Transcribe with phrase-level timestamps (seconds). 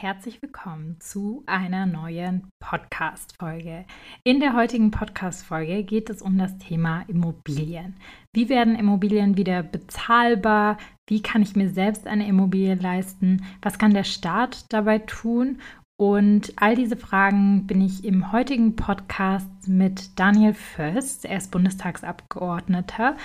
[0.00, 3.84] Herzlich willkommen zu einer neuen Podcast-Folge.
[4.22, 7.96] In der heutigen Podcast-Folge geht es um das Thema Immobilien.
[8.32, 10.78] Wie werden Immobilien wieder bezahlbar?
[11.08, 13.44] Wie kann ich mir selbst eine Immobilie leisten?
[13.60, 15.58] Was kann der Staat dabei tun?
[16.00, 23.16] Und all diese Fragen bin ich im heutigen Podcast mit Daniel Föst, er ist Bundestagsabgeordneter,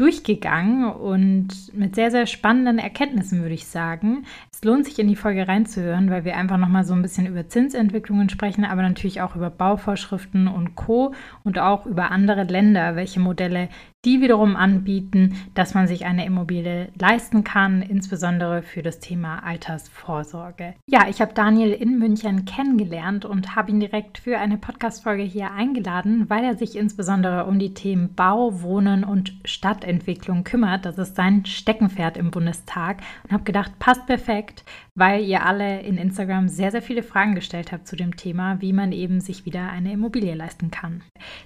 [0.00, 4.24] durchgegangen und mit sehr, sehr spannenden Erkenntnissen, würde ich sagen.
[4.50, 7.46] Es lohnt sich in die Folge reinzuhören, weil wir einfach nochmal so ein bisschen über
[7.48, 11.12] Zinsentwicklungen sprechen, aber natürlich auch über Bauvorschriften und Co.
[11.44, 13.68] und auch über andere Länder, welche Modelle
[14.06, 20.74] die wiederum anbieten, dass man sich eine Immobilie leisten kann, insbesondere für das Thema Altersvorsorge.
[20.86, 25.50] Ja, ich habe Daniel in München kennengelernt und habe ihn direkt für eine Podcast-Folge hier
[25.50, 30.86] eingeladen, weil er sich insbesondere um die Themen Bau, Wohnen und Stadtentwicklung kümmert.
[30.86, 34.64] Das ist sein Steckenpferd im Bundestag und habe gedacht, passt perfekt,
[34.94, 38.72] weil ihr alle in Instagram sehr, sehr viele Fragen gestellt habt zu dem Thema, wie
[38.72, 41.02] man eben sich wieder eine Immobilie leisten kann.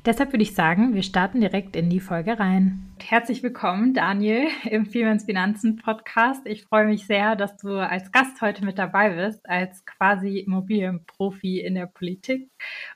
[0.07, 2.79] Deshalb würde ich sagen, wir starten direkt in die Folge rein rein.
[2.99, 6.43] Herzlich willkommen, Daniel, im Femens Finanzen Podcast.
[6.45, 11.61] Ich freue mich sehr, dass du als Gast heute mit dabei bist, als quasi Immobilienprofi
[11.61, 12.51] in der Politik.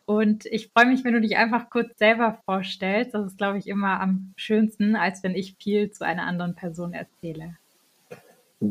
[0.05, 3.15] Und ich freue mich, wenn du dich einfach kurz selber vorstellst.
[3.15, 6.93] Das ist, glaube ich, immer am schönsten, als wenn ich viel zu einer anderen Person
[6.93, 7.57] erzähle.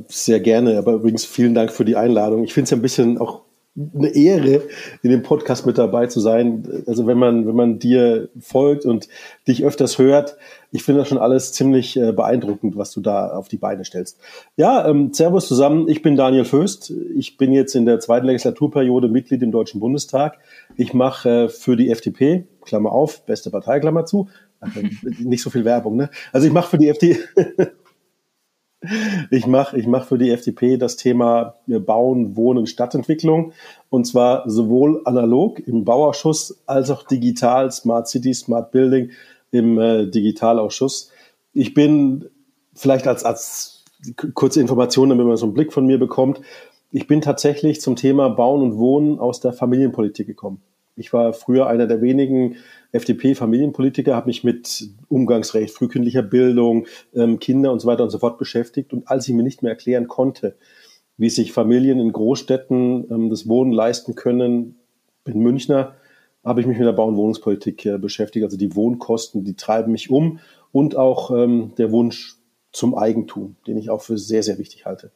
[0.08, 2.44] Sehr gerne, aber übrigens vielen Dank für die Einladung.
[2.44, 3.47] Ich finde es ein bisschen auch
[3.96, 4.64] eine Ehre,
[5.04, 6.84] in dem Podcast mit dabei zu sein.
[6.88, 9.08] Also wenn man, wenn man dir folgt und
[9.48, 10.38] dich öfters hört,
[10.72, 14.20] ich finde das schon alles ziemlich äh, beeindruckend, was du da auf die Beine stellst.
[14.56, 15.88] Ja, ähm, Servus zusammen.
[15.88, 16.92] Ich bin Daniel Föst.
[17.16, 20.40] Ich bin jetzt in der zweiten Legislaturperiode Mitglied im Deutschen Bundestag.
[20.76, 24.28] Ich mache äh, für die FDP, Klammer auf, beste Partei, Klammer zu.
[25.20, 26.10] Nicht so viel Werbung, ne?
[26.34, 27.20] Also ich mache für die FDP,
[29.32, 33.54] Ich mache ich mach für die FDP das Thema Bauen, Wohnen, Stadtentwicklung
[33.90, 39.10] und zwar sowohl analog im Bauausschuss als auch digital, Smart City, Smart Building
[39.52, 41.12] im äh, Digitalausschuss.
[41.54, 42.30] Ich bin
[42.76, 43.84] vielleicht als, als
[44.36, 46.42] kurze Information, damit man so einen Blick von mir bekommt,
[46.92, 50.62] ich bin tatsächlich zum Thema Bauen und Wohnen aus der Familienpolitik gekommen.
[50.98, 52.56] Ich war früher einer der wenigen
[52.92, 58.40] FDP-Familienpolitiker, habe mich mit Umgangsrecht, frühkindlicher Bildung, ähm, Kinder und so weiter und so fort
[58.40, 58.94] beschäftigt.
[58.94, 60.58] Und als ich mir nicht mehr erklären konnte,
[61.16, 64.76] wie sich Familien in Großstädten ähm, das Wohnen leisten können,
[65.24, 65.96] bin Münchner,
[66.44, 68.44] habe ich mich mit der Bau- und Wohnungspolitik äh, beschäftigt.
[68.44, 70.40] Also die Wohnkosten, die treiben mich um
[70.72, 72.38] und auch ähm, der Wunsch
[72.72, 75.12] zum Eigentum, den ich auch für sehr, sehr wichtig halte.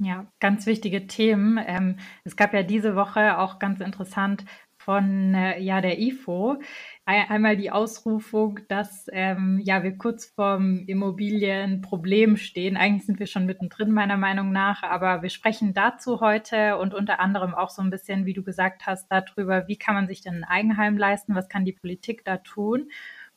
[0.00, 1.58] Ja, ganz wichtige Themen.
[1.64, 4.44] Ähm, es gab ja diese Woche auch ganz interessant
[4.88, 6.56] von äh, ja, der IFO.
[7.04, 12.78] Einmal die Ausrufung, dass ähm, ja, wir kurz vorm Immobilienproblem stehen.
[12.78, 17.20] Eigentlich sind wir schon mittendrin, meiner Meinung nach, aber wir sprechen dazu heute und unter
[17.20, 20.36] anderem auch so ein bisschen, wie du gesagt hast, darüber, wie kann man sich denn
[20.36, 22.88] ein Eigenheim leisten, was kann die Politik da tun.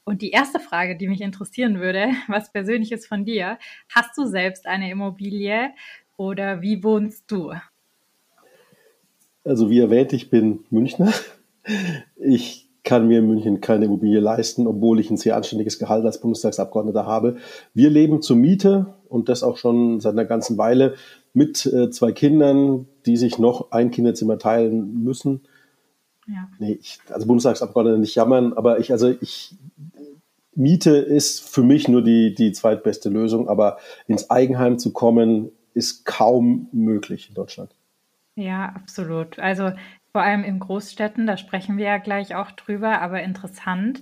[0.06, 3.58] Und die erste Frage, die mich interessieren würde, was persönliches von dir,
[3.94, 5.72] hast du selbst eine Immobilie
[6.16, 7.52] oder wie wohnst du?
[9.44, 11.12] Also wie erwähnt, ich bin Münchner,
[12.16, 16.20] ich kann mir in München keine Immobilie leisten, obwohl ich ein sehr anständiges Gehalt als
[16.20, 17.38] Bundestagsabgeordneter habe.
[17.74, 20.96] Wir leben zur Miete und das auch schon seit einer ganzen Weile
[21.34, 25.42] mit äh, zwei Kindern, die sich noch ein Kinderzimmer teilen müssen.
[26.28, 26.50] Ja.
[26.60, 29.56] Nee, ich, also Bundestagsabgeordneter nicht jammern, aber ich, also ich,
[30.54, 36.06] Miete ist für mich nur die, die zweitbeste Lösung, aber ins Eigenheim zu kommen, ist
[36.06, 37.74] kaum möglich in Deutschland.
[38.36, 39.40] Ja, absolut.
[39.40, 39.72] Also
[40.12, 44.02] vor allem in Großstädten, da sprechen wir ja gleich auch drüber, aber interessant.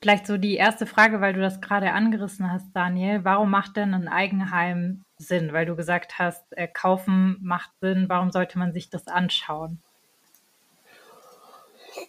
[0.00, 3.20] Vielleicht so die erste Frage, weil du das gerade angerissen hast, Daniel.
[3.24, 5.52] Warum macht denn ein Eigenheim Sinn?
[5.52, 8.06] Weil du gesagt hast, äh, kaufen macht Sinn.
[8.08, 9.78] Warum sollte man sich das anschauen?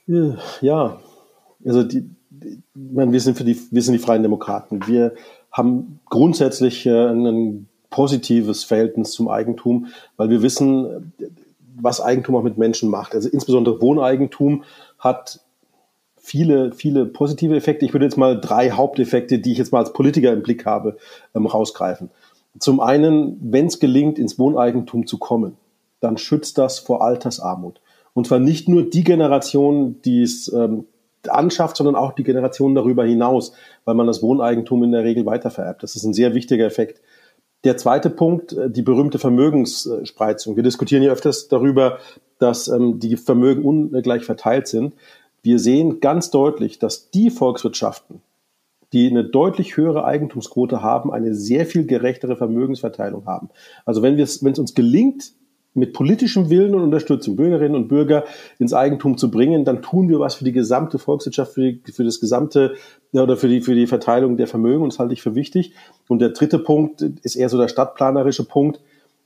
[0.07, 1.01] Ja,
[1.65, 4.87] also die, die meine, wir sind für die, wir sind die Freien Demokraten.
[4.87, 5.13] Wir
[5.51, 11.11] haben grundsätzlich äh, ein positives Verhältnis zum Eigentum, weil wir wissen,
[11.79, 13.13] was Eigentum auch mit Menschen macht.
[13.13, 14.63] Also insbesondere Wohneigentum
[14.99, 15.39] hat
[16.17, 17.85] viele, viele positive Effekte.
[17.85, 20.97] Ich würde jetzt mal drei Haupteffekte, die ich jetzt mal als Politiker im Blick habe,
[21.35, 22.09] ähm, rausgreifen.
[22.59, 25.57] Zum einen, wenn es gelingt, ins Wohneigentum zu kommen,
[25.99, 27.81] dann schützt das vor Altersarmut.
[28.13, 30.85] Und zwar nicht nur die Generation, die es ähm,
[31.27, 33.53] anschafft, sondern auch die Generation darüber hinaus,
[33.85, 35.83] weil man das Wohneigentum in der Regel weitervererbt.
[35.83, 37.01] Das ist ein sehr wichtiger Effekt.
[37.63, 40.55] Der zweite Punkt, äh, die berühmte Vermögensspreizung.
[40.55, 41.99] Wir diskutieren ja öfters darüber,
[42.39, 44.95] dass ähm, die Vermögen ungleich verteilt sind.
[45.43, 48.21] Wir sehen ganz deutlich, dass die Volkswirtschaften,
[48.93, 53.49] die eine deutlich höhere Eigentumsquote haben, eine sehr viel gerechtere Vermögensverteilung haben.
[53.85, 55.33] Also wenn, wenn es uns gelingt,
[55.73, 58.25] mit politischem Willen und Unterstützung Bürgerinnen und Bürger
[58.59, 62.03] ins Eigentum zu bringen, dann tun wir was für die gesamte Volkswirtschaft, für, die, für
[62.03, 62.75] das gesamte
[63.13, 65.73] oder für die, für die Verteilung der Vermögen und das halte ich für wichtig.
[66.07, 68.81] Und der dritte Punkt ist eher so der stadtplanerische Punkt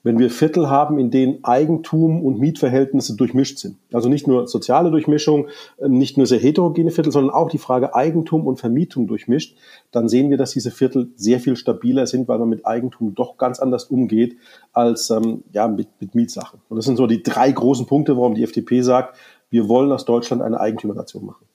[0.06, 3.78] wenn wir Viertel haben, in denen Eigentum und Mietverhältnisse durchmischt sind.
[3.92, 5.48] Also nicht nur soziale Durchmischung,
[5.78, 9.58] äh, nicht nur sehr heterogene Viertel, sondern auch die Frage Eigentum und Vermietung durchmischt,
[9.92, 13.38] dann sehen wir, dass diese Viertel sehr viel stabiler sind, weil man mit Eigentum doch
[13.38, 14.38] ganz anders umgeht
[14.74, 16.62] als ähm, ja, mit, mit Mietsachen.
[16.70, 19.18] Und das sind so die drei großen Punkte, warum die FDP sagt,
[19.50, 21.46] wir wollen aus Deutschland eine Eigentümernation machen.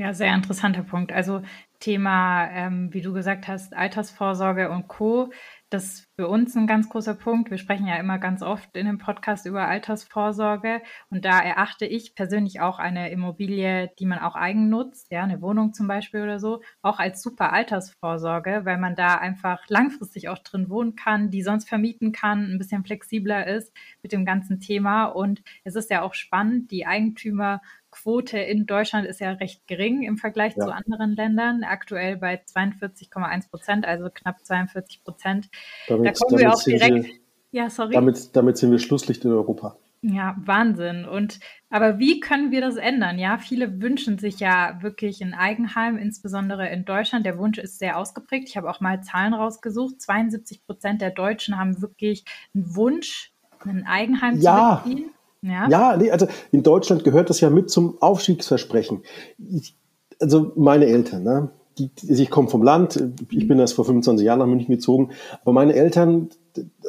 [0.00, 1.12] Ja, sehr interessanter Punkt.
[1.12, 1.42] Also
[1.80, 5.30] Thema, ähm, wie du gesagt hast, Altersvorsorge und Co
[5.70, 7.50] das ist für uns ein ganz großer Punkt.
[7.50, 10.80] Wir sprechen ja immer ganz oft in dem Podcast über Altersvorsorge
[11.10, 15.42] und da erachte ich persönlich auch eine Immobilie, die man auch eigen nutzt, ja, eine
[15.42, 20.38] Wohnung zum Beispiel oder so, auch als super Altersvorsorge, weil man da einfach langfristig auch
[20.38, 23.72] drin wohnen kann, die sonst vermieten kann, ein bisschen flexibler ist
[24.02, 29.06] mit dem ganzen Thema und es ist ja auch spannend, die Eigentümer Quote in Deutschland
[29.06, 30.64] ist ja recht gering im Vergleich ja.
[30.64, 35.48] zu anderen Ländern, aktuell bei 42,1 Prozent, also knapp 42 Prozent.
[35.88, 37.06] Damit, da kommen wir auch direkt.
[37.06, 37.14] Wir,
[37.50, 37.94] ja, sorry.
[37.94, 39.76] Damit, damit sind wir Schlusslicht in Europa.
[40.00, 41.06] Ja, Wahnsinn.
[41.06, 41.40] Und
[41.70, 43.18] aber wie können wir das ändern?
[43.18, 47.26] Ja, viele wünschen sich ja wirklich ein Eigenheim, insbesondere in Deutschland.
[47.26, 48.48] Der Wunsch ist sehr ausgeprägt.
[48.48, 50.00] Ich habe auch mal Zahlen rausgesucht.
[50.00, 52.24] 72 Prozent der Deutschen haben wirklich
[52.54, 53.32] einen Wunsch,
[53.64, 54.82] ein Eigenheim ja.
[54.84, 55.10] zu beziehen.
[55.42, 59.02] Ja, ja nee, also in Deutschland gehört das ja mit zum Aufstiegsversprechen.
[59.38, 59.76] Ich,
[60.20, 61.50] also meine Eltern, ne?
[61.78, 63.00] Die, ich komme vom Land,
[63.30, 65.10] ich bin erst vor 25 Jahren nach München gezogen,
[65.42, 66.28] aber meine Eltern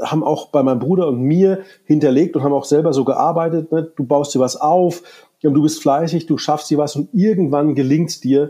[0.02, 3.92] haben auch bei meinem Bruder und mir hinterlegt und haben auch selber so gearbeitet, ne?
[3.96, 5.04] du baust dir was auf,
[5.42, 8.50] du bist fleißig, du schaffst dir was und irgendwann gelingt dir,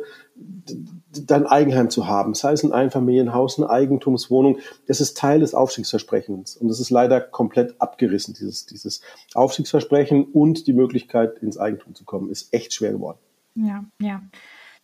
[1.25, 6.57] dein Eigenheim zu haben, sei es ein Einfamilienhaus, eine Eigentumswohnung, das ist Teil des Aufstiegsversprechens.
[6.57, 9.01] Und das ist leider komplett abgerissen, dieses, dieses
[9.33, 13.19] Aufstiegsversprechen und die Möglichkeit, ins Eigentum zu kommen, ist echt schwer geworden.
[13.56, 14.21] Ja, ja.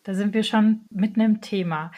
[0.04, 1.92] Da sind wir schon mitten im Thema.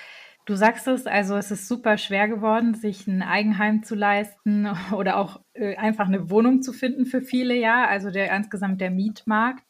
[0.45, 5.17] Du sagst es, also es ist super schwer geworden, sich ein Eigenheim zu leisten oder
[5.17, 9.63] auch äh, einfach eine Wohnung zu finden für viele, ja, also der insgesamt der Mietmarkt.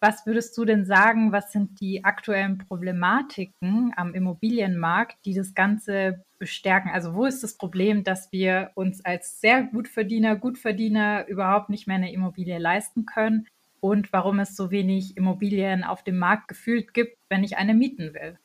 [0.00, 6.22] Was würdest du denn sagen, was sind die aktuellen Problematiken am Immobilienmarkt, die das Ganze
[6.38, 6.90] bestärken?
[6.92, 11.96] Also wo ist das Problem, dass wir uns als sehr Gutverdiener, Gutverdiener überhaupt nicht mehr
[11.96, 13.48] eine Immobilie leisten können?
[13.80, 18.14] Und warum es so wenig Immobilien auf dem Markt gefühlt gibt, wenn ich eine mieten
[18.14, 18.38] will?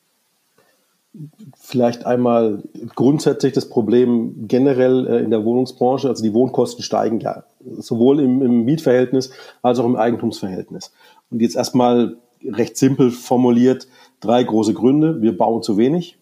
[1.56, 2.64] Vielleicht einmal
[2.96, 7.44] grundsätzlich das Problem generell äh, in der Wohnungsbranche, also die Wohnkosten steigen ja
[7.78, 10.92] sowohl im, im Mietverhältnis als auch im Eigentumsverhältnis.
[11.34, 13.88] Und jetzt erstmal recht simpel formuliert
[14.20, 15.22] drei große Gründe.
[15.24, 16.20] Wir bauen zu wenig,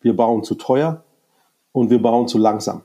[0.00, 1.04] wir bauen zu teuer
[1.72, 2.82] und wir bauen zu langsam.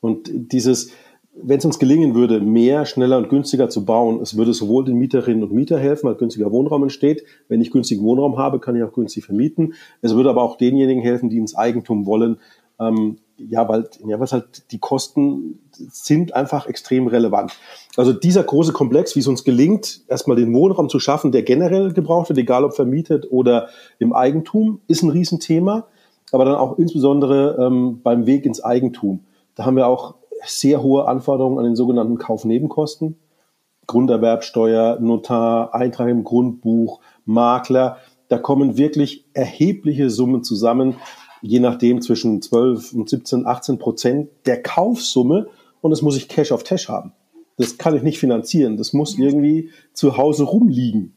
[0.00, 0.92] Und dieses,
[1.34, 4.96] wenn es uns gelingen würde, mehr, schneller und günstiger zu bauen, es würde sowohl den
[4.96, 7.24] Mieterinnen und Mietern helfen, weil günstiger Wohnraum entsteht.
[7.48, 9.74] Wenn ich günstigen Wohnraum habe, kann ich auch günstig vermieten.
[10.00, 12.38] Es würde aber auch denjenigen helfen, die ins Eigentum wollen,
[12.80, 17.52] ähm, ja, weil, ja, weil halt die Kosten sind einfach extrem relevant.
[17.96, 21.92] Also dieser große Komplex, wie es uns gelingt, erstmal den Wohnraum zu schaffen, der generell
[21.92, 25.86] gebraucht wird, egal ob vermietet oder im Eigentum, ist ein Riesenthema.
[26.32, 29.24] Aber dann auch insbesondere ähm, beim Weg ins Eigentum.
[29.54, 30.14] Da haben wir auch
[30.44, 33.16] sehr hohe Anforderungen an den sogenannten Kaufnebenkosten.
[33.86, 37.98] Grunderwerbsteuer, Notar, Eintrag im Grundbuch, Makler.
[38.28, 40.96] Da kommen wirklich erhebliche Summen zusammen,
[41.42, 45.48] je nachdem zwischen 12 und 17, 18 Prozent der Kaufsumme
[45.80, 47.12] und das muss ich Cash auf Cash haben.
[47.56, 48.76] Das kann ich nicht finanzieren.
[48.76, 51.14] Das muss irgendwie zu Hause rumliegen.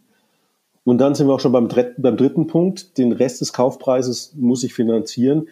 [0.86, 2.98] Und dann sind wir auch schon beim, beim dritten Punkt.
[2.98, 5.48] Den Rest des Kaufpreises muss ich finanzieren.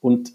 [0.00, 0.34] Und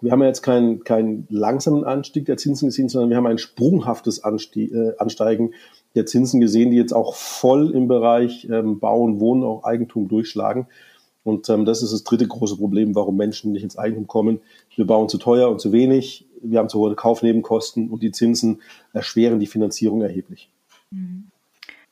[0.00, 3.38] wir haben ja jetzt keinen, keinen langsamen Anstieg der Zinsen gesehen, sondern wir haben ein
[3.38, 5.54] sprunghaftes Anstieg, äh, Ansteigen
[5.94, 10.66] der Zinsen gesehen, die jetzt auch voll im Bereich ähm, Bauen, Wohnen, auch Eigentum durchschlagen.
[11.24, 14.40] Und ähm, das ist das dritte große Problem, warum Menschen nicht ins Eigentum kommen.
[14.74, 18.62] Wir bauen zu teuer und zu wenig, wir haben zu hohe Kaufnebenkosten und die Zinsen
[18.92, 20.50] erschweren die Finanzierung erheblich.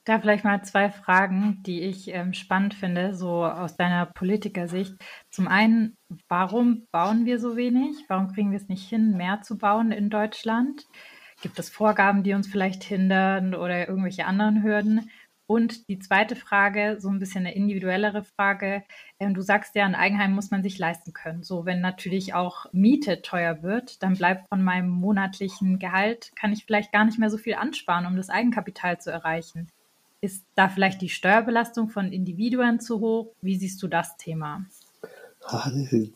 [0.05, 4.95] Da vielleicht mal zwei Fragen, die ich ähm, spannend finde, so aus deiner Politikersicht.
[5.31, 5.97] Zum einen,
[6.29, 7.97] warum bauen wir so wenig?
[8.07, 10.87] Warum kriegen wir es nicht hin, mehr zu bauen in Deutschland?
[11.43, 15.11] Gibt es Vorgaben, die uns vielleicht hindern oder irgendwelche anderen Hürden?
[15.49, 18.83] Und die zweite Frage, so ein bisschen eine individuellere Frage.
[19.21, 21.45] Ähm, du sagst ja, ein Eigenheim muss man sich leisten können.
[21.45, 26.65] So, wenn natürlich auch Miete teuer wird, dann bleibt von meinem monatlichen Gehalt, kann ich
[26.65, 29.69] vielleicht gar nicht mehr so viel ansparen, um das Eigenkapital zu erreichen.
[30.21, 33.33] Ist da vielleicht die Steuerbelastung von Individuen zu hoch?
[33.41, 34.65] Wie siehst du das Thema?
[35.45, 35.71] Ah,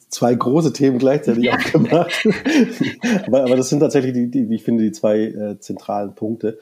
[0.08, 1.54] zwei große Themen gleichzeitig ja.
[1.54, 2.26] aufgemacht.
[3.26, 6.58] aber, aber, das sind tatsächlich die, die, ich finde, die zwei äh, zentralen Punkte.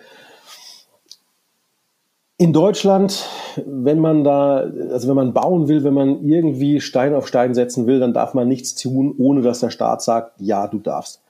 [2.41, 3.27] In Deutschland,
[3.67, 4.59] wenn man da,
[4.93, 8.33] also wenn man bauen will, wenn man irgendwie Stein auf Stein setzen will, dann darf
[8.33, 11.21] man nichts tun, ohne dass der Staat sagt, ja, du darfst.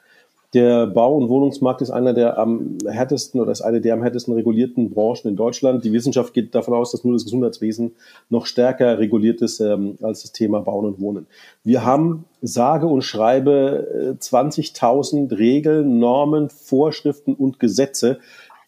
[0.53, 4.35] Der Bau- und Wohnungsmarkt ist einer der am härtesten oder ist eine der am härtesten
[4.35, 5.83] regulierten Branchen in Deutschland.
[5.83, 7.93] Die Wissenschaft geht davon aus, dass nur das Gesundheitswesen
[8.29, 11.27] noch stärker reguliert ist ähm, als das Thema Bauen und Wohnen.
[11.65, 18.19] Wir haben sage und schreibe 20.000 äh, Regeln, Normen, Vorschriften und Gesetze,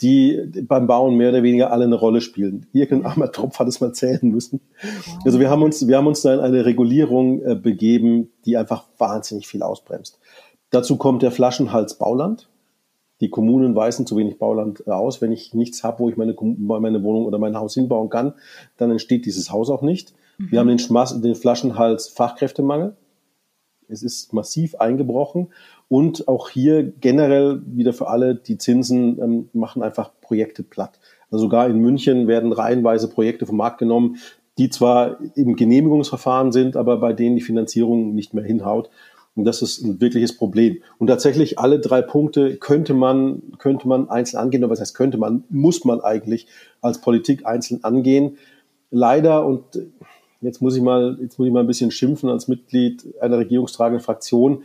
[0.00, 2.66] die beim Bauen mehr oder weniger alle eine Rolle spielen.
[2.72, 4.60] Irgendein armer Tropf hat es mal zählen müssen.
[5.24, 8.86] Also wir haben uns, wir haben uns da in eine Regulierung äh, begeben, die einfach
[8.98, 10.18] wahnsinnig viel ausbremst.
[10.70, 12.48] Dazu kommt der Flaschenhals Bauland.
[13.20, 15.20] Die Kommunen weisen zu wenig Bauland äh, aus.
[15.20, 18.34] Wenn ich nichts habe, wo ich meine, meine Wohnung oder mein Haus hinbauen kann,
[18.78, 20.14] dann entsteht dieses Haus auch nicht.
[20.38, 20.50] Mhm.
[20.50, 22.96] Wir haben den, den Flaschenhals Fachkräftemangel.
[23.88, 25.48] Es ist massiv eingebrochen
[25.90, 31.00] und auch hier generell wieder für alle, die Zinsen ähm, machen einfach Projekte platt.
[31.32, 34.16] Also sogar in München werden reihenweise Projekte vom Markt genommen,
[34.56, 38.88] die zwar im Genehmigungsverfahren sind, aber bei denen die Finanzierung nicht mehr hinhaut.
[39.34, 40.78] Und das ist ein wirkliches Problem.
[40.98, 44.62] Und tatsächlich alle drei Punkte könnte man, könnte man einzeln angehen.
[44.62, 46.46] Aber was heißt könnte man, muss man eigentlich
[46.82, 48.38] als Politik einzeln angehen.
[48.92, 49.64] Leider, und
[50.40, 54.04] jetzt muss ich mal, jetzt muss ich mal ein bisschen schimpfen als Mitglied einer regierungstragenden
[54.04, 54.62] Fraktion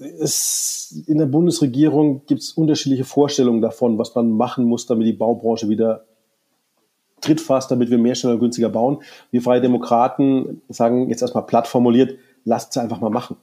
[0.00, 5.12] es, in der Bundesregierung gibt es unterschiedliche Vorstellungen davon, was man machen muss, damit die
[5.12, 6.04] Baubranche wieder
[7.20, 9.02] trittfasst, damit wir mehr schneller und günstiger bauen.
[9.30, 13.36] Wir Freie Demokraten sagen jetzt erstmal platt formuliert, lasst es einfach mal machen.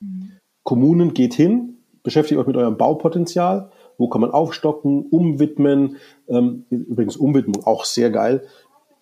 [0.00, 0.32] Mhm.
[0.62, 5.96] Kommunen geht hin, beschäftigt euch mit eurem Baupotenzial, wo kann man aufstocken, umwidmen,
[6.28, 8.42] ähm, übrigens Umwidmung auch sehr geil.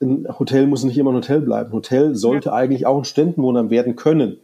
[0.00, 1.70] Ein Hotel muss nicht immer ein Hotel bleiben.
[1.70, 2.54] Ein Hotel sollte ja.
[2.54, 4.38] eigentlich auch ein Studentenwohnheim werden können.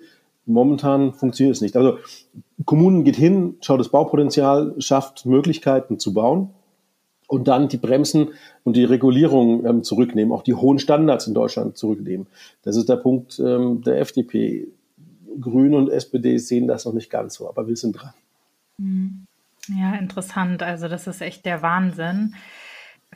[0.52, 1.76] Momentan funktioniert es nicht.
[1.76, 1.98] Also
[2.64, 6.50] Kommunen geht hin, schaut das Baupotenzial, schafft Möglichkeiten zu bauen
[7.26, 8.28] und dann die Bremsen
[8.64, 12.26] und die Regulierung ähm, zurücknehmen, auch die hohen Standards in Deutschland zurücknehmen.
[12.62, 14.68] Das ist der Punkt ähm, der FDP.
[15.40, 18.12] Grüne und SPD sehen das noch nicht ganz so, aber wir sind dran.
[18.78, 19.26] Mhm.
[19.68, 20.62] Ja, interessant.
[20.62, 22.34] Also das ist echt der Wahnsinn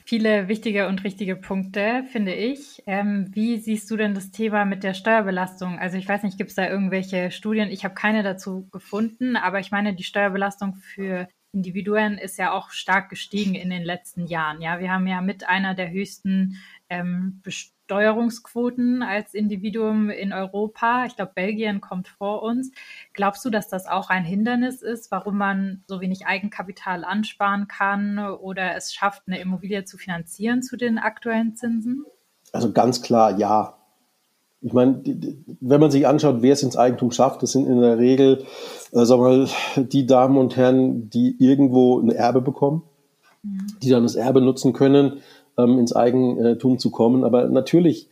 [0.04, 2.82] viele wichtige und richtige Punkte, finde ich.
[2.86, 5.78] Ähm, wie siehst du denn das Thema mit der Steuerbelastung?
[5.78, 7.70] Also ich weiß nicht, gibt es da irgendwelche Studien?
[7.70, 12.70] Ich habe keine dazu gefunden, aber ich meine, die Steuerbelastung für Individuen ist ja auch
[12.70, 14.60] stark gestiegen in den letzten Jahren.
[14.60, 16.58] Ja, wir haben ja mit einer der höchsten
[16.88, 17.40] ähm,
[17.86, 21.04] Besteuerungsquoten als Individuum in Europa.
[21.06, 22.72] Ich glaube, Belgien kommt vor uns.
[23.12, 28.18] Glaubst du, dass das auch ein Hindernis ist, warum man so wenig Eigenkapital ansparen kann
[28.18, 32.04] oder es schafft, eine Immobilie zu finanzieren zu den aktuellen Zinsen?
[32.52, 33.76] Also ganz klar ja.
[34.62, 35.02] Ich meine,
[35.60, 38.46] wenn man sich anschaut, wer es ins Eigentum schafft, das sind in der Regel,
[38.92, 42.82] äh, sagen wir mal, die Damen und Herren, die irgendwo ein Erbe bekommen,
[43.42, 43.66] mhm.
[43.82, 45.20] die dann das Erbe nutzen können,
[45.58, 47.24] ähm, ins Eigentum zu kommen.
[47.24, 48.08] Aber natürlich,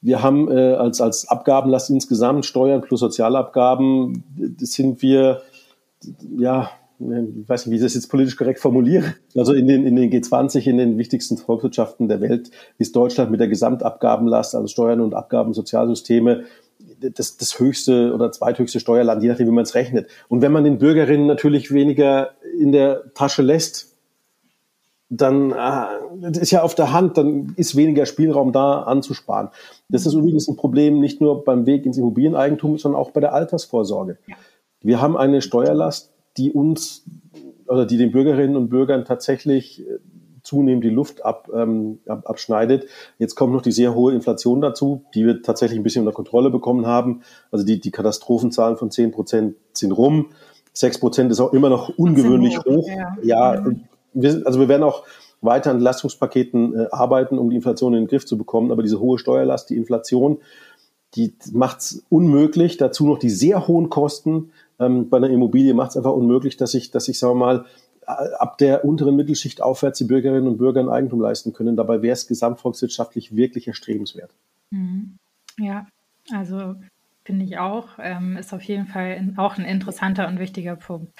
[0.00, 4.24] wir haben äh, als, als Abgabenlast insgesamt Steuern plus Sozialabgaben,
[4.58, 5.42] sind wir,
[6.36, 9.14] ja, ich weiß nicht, wie ich das jetzt politisch korrekt formuliere.
[9.36, 13.40] Also in den, in den G20, in den wichtigsten Volkswirtschaften der Welt, ist Deutschland mit
[13.40, 16.44] der Gesamtabgabenlast, also Steuern und Abgaben, Sozialsysteme,
[17.00, 20.08] das, das höchste oder zweithöchste Steuerland, je nachdem, wie man es rechnet.
[20.28, 23.91] Und wenn man den Bürgerinnen natürlich weniger in der Tasche lässt,
[25.14, 29.50] dann äh, ist ja auf der Hand, dann ist weniger Spielraum da anzusparen.
[29.90, 33.34] Das ist übrigens ein Problem nicht nur beim Weg ins Immobilieneigentum, sondern auch bei der
[33.34, 34.16] Altersvorsorge.
[34.26, 34.36] Ja.
[34.80, 37.04] Wir haben eine Steuerlast, die uns
[37.68, 39.98] oder die den Bürgerinnen und Bürgern tatsächlich äh,
[40.42, 42.86] zunehmend die Luft ab, ähm, ab, abschneidet.
[43.18, 46.48] Jetzt kommt noch die sehr hohe Inflation dazu, die wir tatsächlich ein bisschen unter Kontrolle
[46.48, 47.20] bekommen haben.
[47.50, 50.30] Also die, die Katastrophenzahlen von 10 Prozent sind rum.
[50.72, 52.64] 6 Prozent ist auch immer noch ungewöhnlich hoch.
[52.64, 52.88] hoch.
[53.22, 53.64] Ja, ja
[54.14, 55.04] wir, also wir werden auch
[55.40, 58.70] weiter an Lastungspaketen äh, arbeiten, um die Inflation in den Griff zu bekommen.
[58.70, 60.38] Aber diese hohe Steuerlast, die Inflation,
[61.14, 62.76] die macht es unmöglich.
[62.76, 66.74] Dazu noch die sehr hohen Kosten ähm, bei einer Immobilie macht es einfach unmöglich, dass
[66.74, 67.64] ich, dass ich, sagen wir mal,
[68.06, 71.76] ab der unteren Mittelschicht aufwärts die Bürgerinnen und Bürger ein Eigentum leisten können.
[71.76, 74.34] Dabei wäre es gesamtvolkswirtschaftlich wirklich erstrebenswert.
[74.70, 75.16] Mhm.
[75.58, 75.86] Ja,
[76.32, 76.74] also
[77.24, 81.12] finde ich auch, ähm, ist auf jeden Fall auch ein interessanter und wichtiger Punkt.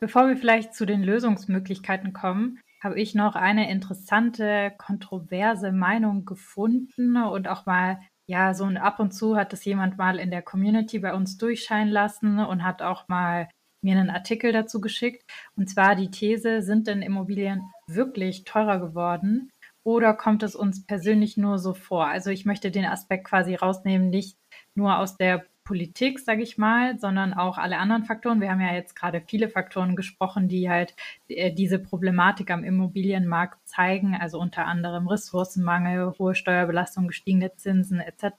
[0.00, 7.18] Bevor wir vielleicht zu den Lösungsmöglichkeiten kommen, habe ich noch eine interessante, kontroverse Meinung gefunden
[7.18, 10.40] und auch mal, ja, so ein ab und zu hat das jemand mal in der
[10.40, 13.48] Community bei uns durchscheinen lassen und hat auch mal
[13.82, 15.22] mir einen Artikel dazu geschickt.
[15.56, 19.50] Und zwar die These, sind denn Immobilien wirklich teurer geworden?
[19.84, 22.06] Oder kommt es uns persönlich nur so vor?
[22.06, 24.36] Also ich möchte den Aspekt quasi rausnehmen, nicht
[24.74, 28.40] nur aus der Politik, sage ich mal, sondern auch alle anderen Faktoren.
[28.40, 30.96] Wir haben ja jetzt gerade viele Faktoren gesprochen, die halt
[31.28, 38.34] äh, diese Problematik am Immobilienmarkt zeigen, also unter anderem Ressourcenmangel, hohe Steuerbelastung, gestiegene Zinsen etc.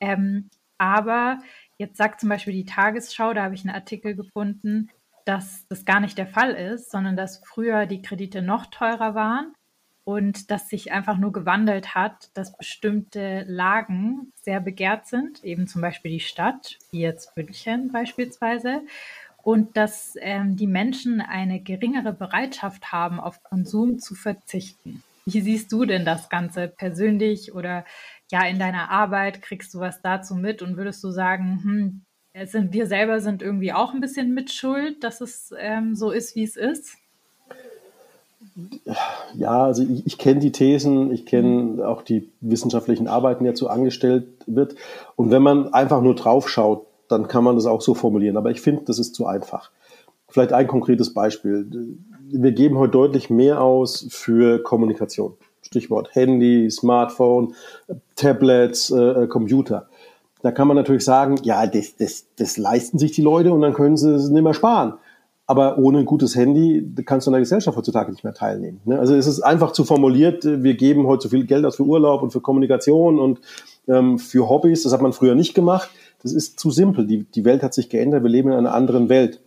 [0.00, 0.48] Ähm,
[0.78, 1.40] aber
[1.76, 4.88] jetzt sagt zum Beispiel die Tagesschau, da habe ich einen Artikel gefunden,
[5.26, 9.52] dass das gar nicht der Fall ist, sondern dass früher die Kredite noch teurer waren
[10.06, 15.82] und dass sich einfach nur gewandelt hat, dass bestimmte Lagen sehr begehrt sind, eben zum
[15.82, 18.82] Beispiel die Stadt, wie jetzt München beispielsweise,
[19.42, 25.02] und dass ähm, die Menschen eine geringere Bereitschaft haben, auf Konsum zu verzichten.
[25.26, 27.84] Wie siehst du denn das Ganze persönlich oder
[28.30, 29.42] ja in deiner Arbeit?
[29.42, 33.72] Kriegst du was dazu mit und würdest du sagen, hm, sind, wir selber sind irgendwie
[33.72, 36.96] auch ein bisschen mitschuld, dass es ähm, so ist, wie es ist?
[39.34, 43.68] Ja, also ich, ich kenne die Thesen, ich kenne auch die wissenschaftlichen Arbeiten, die dazu
[43.68, 44.76] angestellt wird.
[45.14, 48.36] Und wenn man einfach nur drauf schaut, dann kann man das auch so formulieren.
[48.36, 49.70] Aber ich finde, das ist zu einfach.
[50.28, 51.98] Vielleicht ein konkretes Beispiel.
[52.28, 55.34] Wir geben heute deutlich mehr aus für Kommunikation.
[55.60, 57.54] Stichwort Handy, Smartphone,
[58.14, 59.88] Tablets, äh, Computer.
[60.42, 63.74] Da kann man natürlich sagen, ja, das, das, das leisten sich die Leute und dann
[63.74, 64.94] können sie es nicht mehr sparen
[65.46, 68.80] aber ohne ein gutes Handy kannst du an der Gesellschaft heutzutage nicht mehr teilnehmen.
[68.84, 68.98] Ne?
[68.98, 72.22] Also es ist einfach zu formuliert, wir geben heute so viel Geld aus für Urlaub
[72.22, 73.40] und für Kommunikation und
[73.86, 75.88] ähm, für Hobbys, das hat man früher nicht gemacht.
[76.22, 77.06] Das ist zu simpel.
[77.06, 79.40] Die, die Welt hat sich geändert, wir leben in einer anderen Welt.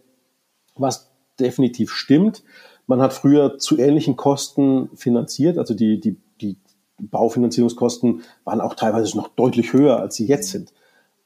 [0.76, 2.44] Was definitiv stimmt,
[2.88, 6.58] man hat früher zu ähnlichen Kosten finanziert, also die, die, die
[6.98, 10.74] Baufinanzierungskosten waren auch teilweise noch deutlich höher, als sie jetzt sind.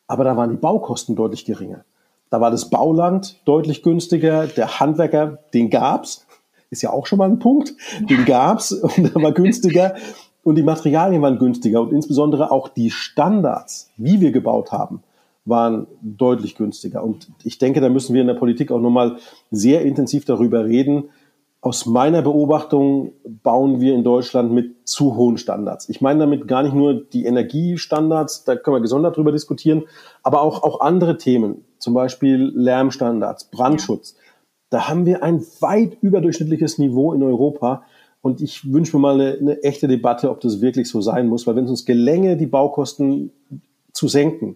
[0.07, 1.85] Aber da waren die Baukosten deutlich geringer.
[2.33, 6.25] Da war das Bauland deutlich günstiger, der Handwerker, den gab's,
[6.71, 7.75] ist ja auch schon mal ein Punkt,
[8.09, 9.93] den gab's und der war günstiger.
[10.43, 11.81] Und die Materialien waren günstiger.
[11.81, 15.03] Und insbesondere auch die Standards, wie wir gebaut haben,
[15.45, 17.03] waren deutlich günstiger.
[17.03, 19.17] Und ich denke, da müssen wir in der Politik auch nochmal
[19.51, 21.09] sehr intensiv darüber reden,
[21.63, 25.87] aus meiner Beobachtung bauen wir in Deutschland mit zu hohen Standards.
[25.87, 29.83] Ich meine damit gar nicht nur die Energiestandards, da können wir gesondert drüber diskutieren,
[30.23, 34.15] aber auch, auch andere Themen, zum Beispiel Lärmstandards, Brandschutz.
[34.69, 37.83] Da haben wir ein weit überdurchschnittliches Niveau in Europa.
[38.21, 41.45] Und ich wünsche mir mal eine, eine echte Debatte, ob das wirklich so sein muss,
[41.45, 43.31] weil wenn es uns gelänge, die Baukosten
[43.91, 44.55] zu senken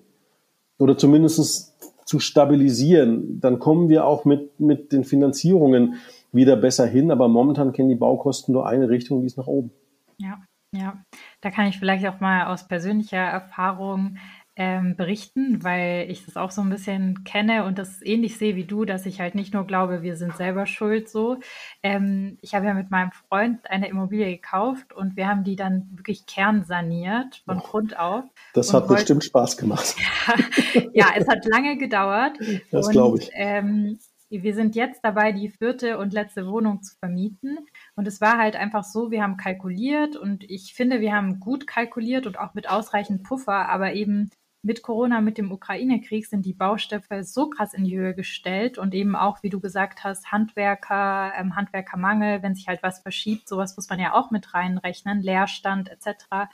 [0.80, 1.74] oder zumindest
[2.06, 5.96] zu stabilisieren, dann kommen wir auch mit, mit den Finanzierungen
[6.32, 7.12] wieder besser hin.
[7.12, 9.72] Aber momentan kennen die Baukosten nur eine Richtung, die ist nach oben.
[10.18, 10.40] Ja,
[10.74, 10.98] ja.
[11.42, 14.18] Da kann ich vielleicht auch mal aus persönlicher Erfahrung
[14.60, 18.66] ähm, berichten, weil ich das auch so ein bisschen kenne und das ähnlich sehe wie
[18.66, 21.38] du, dass ich halt nicht nur glaube, wir sind selber schuld so.
[21.84, 25.88] Ähm, ich habe ja mit meinem Freund eine Immobilie gekauft und wir haben die dann
[25.92, 28.24] wirklich kernsaniert von oh, Grund auf.
[28.56, 29.96] Das hat bestimmt Spaß gemacht.
[30.74, 32.38] ja, ja, es hat lange gedauert.
[32.72, 33.30] Das glaube ich.
[33.34, 37.60] Ähm, wir sind jetzt dabei, die vierte und letzte Wohnung zu vermieten.
[37.96, 41.68] Und es war halt einfach so, wir haben kalkuliert und ich finde, wir haben gut
[41.68, 44.30] kalkuliert und auch mit ausreichend Puffer, aber eben
[44.62, 48.94] mit Corona, mit dem Ukraine-Krieg sind die Baustoffe so krass in die Höhe gestellt und
[48.94, 53.76] eben auch, wie du gesagt hast, Handwerker, ähm, Handwerkermangel, wenn sich halt was verschiebt, sowas
[53.76, 56.50] muss man ja auch mit reinrechnen, Leerstand etc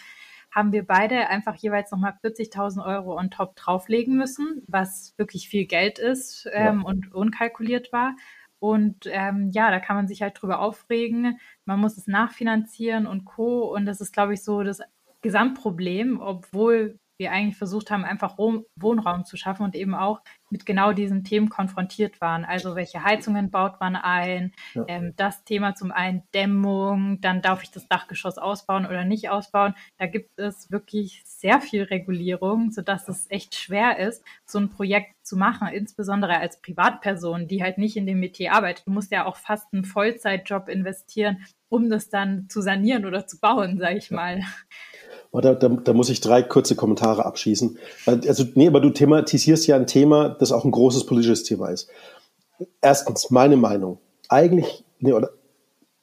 [0.54, 5.66] haben wir beide einfach jeweils nochmal 40.000 Euro on top drauflegen müssen, was wirklich viel
[5.66, 6.86] Geld ist ähm, ja.
[6.86, 8.16] und unkalkuliert war.
[8.60, 11.40] Und ähm, ja, da kann man sich halt drüber aufregen.
[11.66, 13.74] Man muss es nachfinanzieren und Co.
[13.74, 14.82] Und das ist, glaube ich, so das
[15.22, 20.94] Gesamtproblem, obwohl wir eigentlich versucht haben, einfach Wohnraum zu schaffen und eben auch mit genau
[20.94, 22.46] diesen Themen konfrontiert waren.
[22.46, 24.54] Also welche Heizungen baut man ein?
[24.74, 24.86] Ja.
[24.88, 29.74] Ähm, das Thema zum einen Dämmung, dann darf ich das Dachgeschoss ausbauen oder nicht ausbauen.
[29.98, 35.14] Da gibt es wirklich sehr viel Regulierung, sodass es echt schwer ist, so ein Projekt
[35.24, 38.86] zu machen, insbesondere als Privatperson, die halt nicht in dem Metier arbeitet.
[38.86, 43.40] Du musst ja auch fast einen Vollzeitjob investieren, um das dann zu sanieren oder zu
[43.40, 44.42] bauen, sage ich mal.
[45.36, 47.80] Oh, da, da, da muss ich drei kurze Kommentare abschießen.
[48.06, 51.90] Also, nee, aber du thematisierst ja ein Thema, das auch ein großes politisches Thema ist.
[52.82, 53.98] Erstens, meine Meinung.
[54.30, 55.32] Eigentlich, nee, oder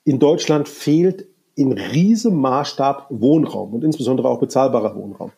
[0.04, 5.30] in Deutschland fehlt in riesem Maßstab Wohnraum und insbesondere auch bezahlbarer Wohnraum.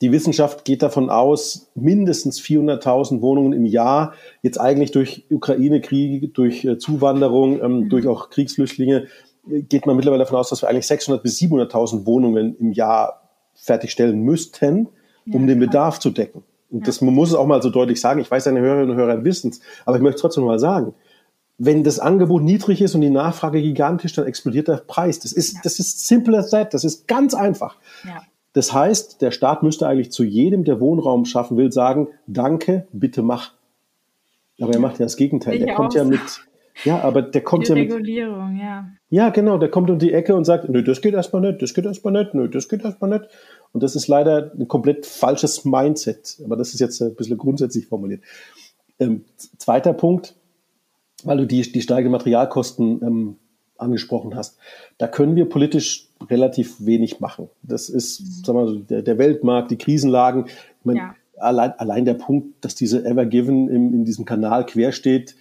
[0.00, 6.64] Die Wissenschaft geht davon aus, mindestens 400.000 Wohnungen im Jahr, jetzt eigentlich durch Ukraine-Krieg, durch
[6.64, 9.08] äh, Zuwanderung, ähm, durch auch Kriegsflüchtlinge,
[9.48, 13.17] geht man mittlerweile davon aus, dass wir eigentlich 600 bis 700.000 Wohnungen im Jahr
[13.60, 14.88] fertigstellen müssten,
[15.26, 16.44] um ja, den Bedarf zu decken.
[16.70, 16.86] Und ja.
[16.86, 18.20] das man muss es auch mal so deutlich sagen.
[18.20, 20.94] Ich weiß, deine Hörerinnen und Hörer wissen es, aber ich möchte trotzdem mal sagen,
[21.58, 25.18] wenn das Angebot niedrig ist und die Nachfrage gigantisch, dann explodiert der Preis.
[25.18, 25.60] Das ist, ja.
[25.64, 26.72] das ist simple as that.
[26.72, 27.76] Das ist ganz einfach.
[28.52, 33.22] Das heißt, der Staat müsste eigentlich zu jedem, der Wohnraum schaffen will, sagen, danke, bitte
[33.22, 33.52] mach.
[34.60, 35.54] Aber er macht ja das Gegenteil.
[35.54, 36.20] Ich der kommt ja mit,
[36.84, 37.92] ja, aber der kommt die ja mit.
[37.92, 38.88] Regulierung, ja.
[39.10, 41.74] Ja, genau, der kommt um die Ecke und sagt, nö, das geht erstmal nicht, das
[41.74, 43.28] geht erstmal nicht, nö, das geht erstmal nicht.
[43.72, 46.38] Und das ist leider ein komplett falsches Mindset.
[46.44, 48.22] Aber das ist jetzt ein bisschen grundsätzlich formuliert.
[48.98, 49.24] Ähm,
[49.56, 50.34] zweiter Punkt,
[51.24, 53.36] weil du die, die steigenden Materialkosten ähm,
[53.76, 54.58] angesprochen hast.
[54.98, 57.48] Da können wir politisch relativ wenig machen.
[57.62, 58.44] Das ist, mhm.
[58.44, 60.46] sagen wir mal, der, der Weltmarkt, die Krisenlagen.
[60.46, 61.14] Ich meine, ja.
[61.38, 65.36] allein, allein der Punkt, dass diese Ever Given im, in diesem Kanal quer steht,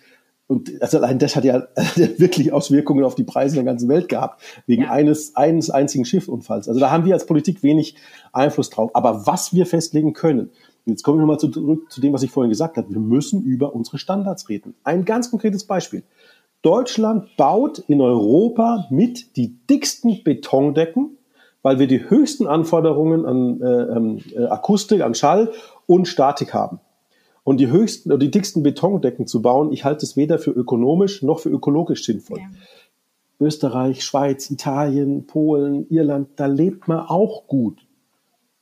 [0.47, 1.67] und also allein das hat ja
[2.17, 4.91] wirklich Auswirkungen auf die Preise der ganzen Welt gehabt, wegen ja.
[4.91, 6.67] eines, eines einzigen Schiffunfalls.
[6.67, 7.95] Also da haben wir als Politik wenig
[8.33, 8.91] Einfluss drauf.
[8.95, 10.49] Aber was wir festlegen können,
[10.85, 13.75] jetzt komme ich nochmal zurück zu dem, was ich vorhin gesagt habe, wir müssen über
[13.75, 14.73] unsere Standards reden.
[14.83, 16.03] Ein ganz konkretes Beispiel.
[16.61, 21.17] Deutschland baut in Europa mit die dicksten Betondecken,
[21.61, 25.51] weil wir die höchsten Anforderungen an äh, ähm, äh, Akustik, an Schall
[25.85, 26.79] und Statik haben.
[27.47, 31.21] Und die höchsten oder die dicksten Betondecken zu bauen, ich halte es weder für ökonomisch
[31.21, 32.39] noch für ökologisch sinnvoll.
[32.39, 32.49] Ja.
[33.39, 37.79] Österreich, Schweiz, Italien, Polen, Irland, da lebt man auch gut.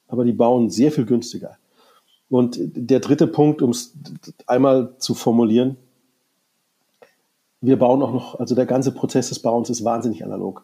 [0.07, 1.57] Aber die bauen sehr viel günstiger.
[2.29, 3.91] Und der dritte Punkt, um es
[4.45, 5.77] einmal zu formulieren,
[7.61, 10.63] wir bauen auch noch, also der ganze Prozess des Bauens ist wahnsinnig analog.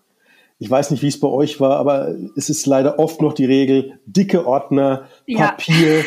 [0.62, 3.46] Ich weiß nicht, wie es bei euch war, aber es ist leider oft noch die
[3.46, 6.04] Regel, dicke Ordner, Papier, ja.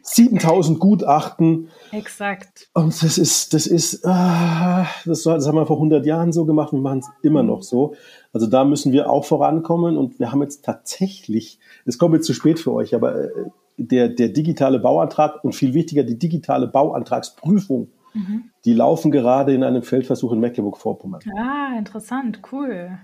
[0.00, 1.68] 7000 Gutachten.
[1.92, 2.70] Exakt.
[2.72, 6.72] Und das ist, das ist, ah, das, das haben wir vor 100 Jahren so gemacht,
[6.72, 7.94] wir machen es immer noch so.
[8.32, 12.32] Also da müssen wir auch vorankommen und wir haben jetzt tatsächlich, es kommt jetzt zu
[12.32, 13.28] spät für euch, aber äh,
[13.76, 18.44] der, der digitale Bauantrag und viel wichtiger die digitale Bauantragsprüfung Mhm.
[18.64, 21.20] Die laufen gerade in einem Feldversuch in Mecklenburg-Vorpommern.
[21.36, 22.98] Ah, interessant, cool.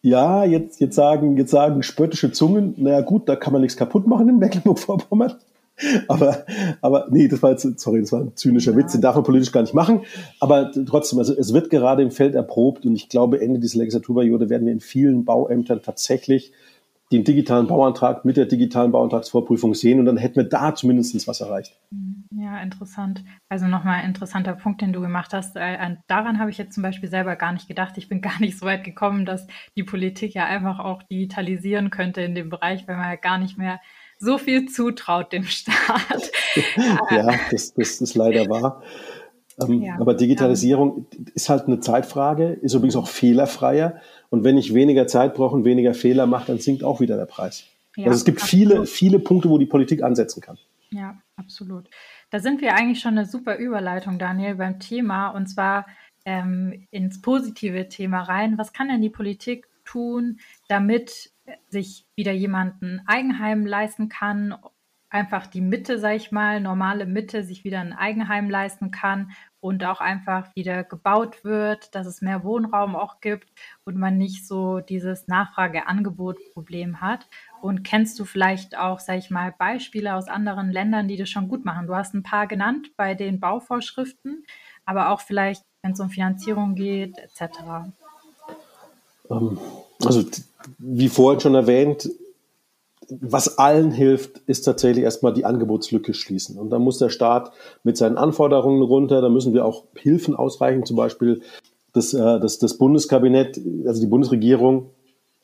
[0.00, 4.06] Ja, jetzt, jetzt, sagen, jetzt sagen spöttische Zungen, naja gut, da kann man nichts kaputt
[4.06, 5.34] machen in Mecklenburg-Vorpommern.
[6.06, 6.44] Aber,
[6.82, 8.76] aber nee, das war jetzt, sorry, das war ein zynischer ja.
[8.76, 10.02] Witz, den darf man politisch gar nicht machen.
[10.38, 14.50] Aber trotzdem, also es wird gerade im Feld erprobt und ich glaube, Ende dieser Legislaturperiode
[14.50, 16.52] werden wir in vielen Bauämtern tatsächlich
[17.12, 21.40] den digitalen Bauantrag mit der digitalen Bauantragsvorprüfung sehen und dann hätten wir da zumindest was
[21.40, 21.78] erreicht.
[22.34, 23.22] Ja, interessant.
[23.48, 25.56] Also nochmal ein interessanter Punkt, den du gemacht hast.
[25.56, 27.98] Äh, daran habe ich jetzt zum Beispiel selber gar nicht gedacht.
[27.98, 29.46] Ich bin gar nicht so weit gekommen, dass
[29.76, 33.58] die Politik ja einfach auch digitalisieren könnte in dem Bereich, weil man ja gar nicht
[33.58, 33.80] mehr
[34.18, 36.30] so viel zutraut dem Staat.
[37.10, 38.82] ja, das, das ist leider wahr.
[39.60, 41.24] Ähm, ja, aber Digitalisierung ja.
[41.34, 44.00] ist halt eine Zeitfrage, ist übrigens auch fehlerfreier.
[44.32, 47.26] Und wenn ich weniger Zeit brauche und weniger Fehler mache, dann sinkt auch wieder der
[47.26, 47.66] Preis.
[47.96, 48.70] Ja, also es gibt absolut.
[48.70, 50.56] viele, viele Punkte, wo die Politik ansetzen kann.
[50.88, 51.90] Ja, absolut.
[52.30, 55.84] Da sind wir eigentlich schon eine super Überleitung, Daniel, beim Thema und zwar
[56.24, 58.56] ähm, ins positive Thema rein.
[58.56, 61.30] Was kann denn die Politik tun, damit
[61.68, 64.54] sich wieder jemand ein Eigenheim leisten kann,
[65.10, 69.84] einfach die Mitte, sag ich mal, normale Mitte, sich wieder ein Eigenheim leisten kann und
[69.84, 73.48] auch einfach wieder gebaut wird, dass es mehr Wohnraum auch gibt
[73.84, 77.28] und man nicht so dieses Nachfrage-Angebot-Problem hat.
[77.60, 81.46] Und kennst du vielleicht auch, sag ich mal, Beispiele aus anderen Ländern, die das schon
[81.46, 81.86] gut machen?
[81.86, 84.44] Du hast ein paar genannt bei den Bauvorschriften,
[84.84, 87.60] aber auch vielleicht, wenn es um Finanzierung geht, etc.
[89.30, 89.58] Ähm,
[90.04, 90.24] also,
[90.78, 92.10] wie vorhin schon erwähnt,
[93.20, 96.58] was allen hilft, ist tatsächlich erstmal die Angebotslücke schließen.
[96.58, 100.86] Und da muss der Staat mit seinen Anforderungen runter, da müssen wir auch Hilfen ausreichen,
[100.86, 101.42] zum Beispiel
[101.92, 104.90] das, äh, das, das Bundeskabinett, also die Bundesregierung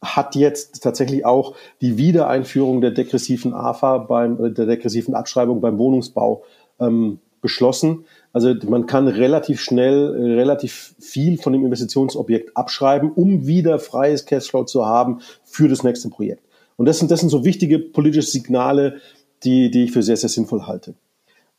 [0.00, 6.44] hat jetzt tatsächlich auch die Wiedereinführung der degressiven AFA beim, der degressiven Abschreibung beim Wohnungsbau
[6.78, 8.04] ähm, beschlossen.
[8.32, 14.64] Also man kann relativ schnell relativ viel von dem Investitionsobjekt abschreiben, um wieder freies Cashflow
[14.64, 16.47] zu haben für das nächste Projekt.
[16.78, 19.00] Und das sind, das sind so wichtige politische Signale,
[19.42, 20.94] die, die ich für sehr, sehr sinnvoll halte.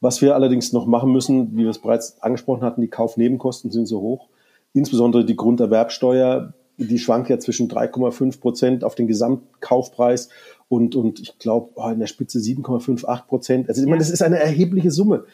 [0.01, 3.85] Was wir allerdings noch machen müssen, wie wir es bereits angesprochen hatten, die Kaufnebenkosten sind
[3.85, 4.29] so hoch.
[4.73, 10.29] Insbesondere die Grunderwerbsteuer, die schwankt ja zwischen 3,5 Prozent auf den Gesamtkaufpreis
[10.69, 13.69] und, und ich glaube oh, in der Spitze 7,58 Prozent.
[13.69, 15.25] Also ich meine, das ist eine erhebliche Summe.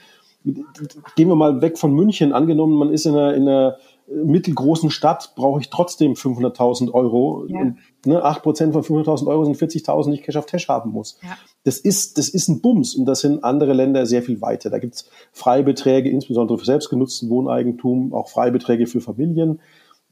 [0.45, 2.31] Gehen wir mal weg von München.
[2.31, 3.77] Angenommen, man ist in einer, in einer
[4.07, 7.45] mittelgroßen Stadt brauche ich trotzdem 500.000 Euro.
[7.47, 7.59] Ja.
[7.59, 11.17] Und, ne, 8% von 500.000 Euro sind 40.000, die ich Cash auf Cash haben muss.
[11.23, 11.37] Ja.
[11.63, 14.69] Das, ist, das ist ein Bums und das sind andere Länder sehr viel weiter.
[14.69, 19.59] Da gibt's Freibeträge, insbesondere für selbstgenutzten Wohneigentum, auch Freibeträge für Familien.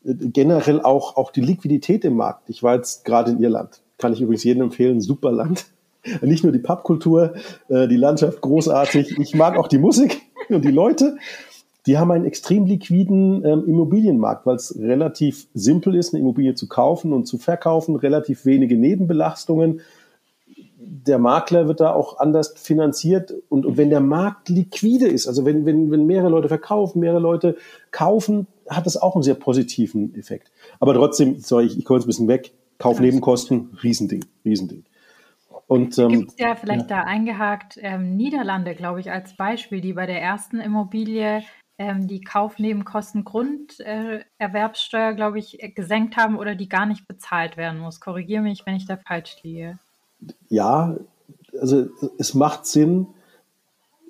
[0.03, 2.49] generell auch, auch die Liquidität im Markt.
[2.49, 3.81] Ich war jetzt gerade in Irland.
[3.99, 5.65] Kann ich übrigens jedem empfehlen, super Land.
[6.21, 7.33] Nicht nur die Pappkultur,
[7.69, 9.17] äh, die Landschaft großartig.
[9.19, 11.17] Ich mag auch die Musik und die Leute.
[11.85, 16.67] Die haben einen extrem liquiden ähm, Immobilienmarkt, weil es relativ simpel ist, eine Immobilie zu
[16.67, 19.81] kaufen und zu verkaufen, relativ wenige Nebenbelastungen.
[20.77, 25.43] Der Makler wird da auch anders finanziert und, und wenn der Markt liquide ist, also
[25.43, 27.57] wenn, wenn, wenn mehrere Leute verkaufen, mehrere Leute
[27.91, 30.51] kaufen, hat das auch einen sehr positiven Effekt.
[30.79, 34.83] Aber trotzdem, sorry, ich, ich komme jetzt ein bisschen weg, Kaufnebenkosten, Riesending, Riesending.
[35.67, 36.97] Und, ähm, Gibt es ja vielleicht ja.
[36.97, 41.43] da eingehakt ähm, Niederlande, glaube ich, als Beispiel, die bei der ersten Immobilie
[41.77, 47.79] ähm, die Kaufnebenkosten Grunderwerbssteuer, äh, glaube ich, gesenkt haben oder die gar nicht bezahlt werden
[47.79, 47.99] muss.
[47.99, 49.79] Korrigiere mich, wenn ich da falsch liege.
[50.49, 50.95] Ja,
[51.59, 53.07] also es macht Sinn,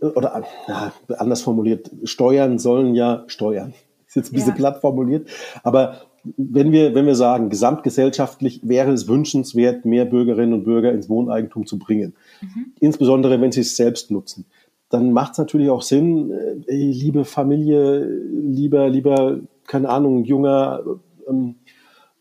[0.02, 3.74] oder ja, anders formuliert, Steuern sollen ja steuern.
[4.08, 4.56] Ist jetzt ein bisschen ja.
[4.56, 5.30] platt formuliert,
[5.63, 11.10] aber wenn wir, wenn wir sagen, gesamtgesellschaftlich wäre es wünschenswert, mehr Bürgerinnen und Bürger ins
[11.10, 12.74] Wohneigentum zu bringen, mhm.
[12.80, 14.46] insbesondere wenn sie es selbst nutzen,
[14.90, 20.82] dann macht es natürlich auch Sinn, äh, ey, liebe Familie, lieber, lieber, keine Ahnung, junger
[21.28, 21.56] ähm,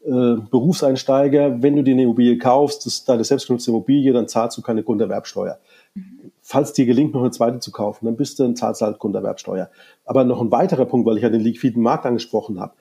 [0.04, 4.58] äh, Berufseinsteiger, wenn du dir eine Immobilie kaufst, das ist deine selbstgenutzte Immobilie, dann zahlst
[4.58, 5.60] du keine Grunderwerbsteuer.
[5.94, 6.32] Mhm.
[6.40, 8.98] Falls dir gelingt, noch eine zweite zu kaufen, dann bist du, dann zahlst du halt
[8.98, 9.70] Grunderwerbsteuer.
[10.04, 12.72] Aber noch ein weiterer Punkt, weil ich ja den liquiden Markt angesprochen habe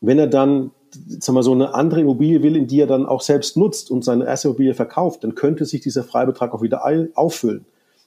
[0.00, 3.20] wenn er dann sagen wir, so eine andere Immobilie will, in die er dann auch
[3.20, 6.82] selbst nutzt und seine erste Immobilie verkauft, dann könnte sich dieser Freibetrag auch wieder
[7.14, 7.66] auffüllen.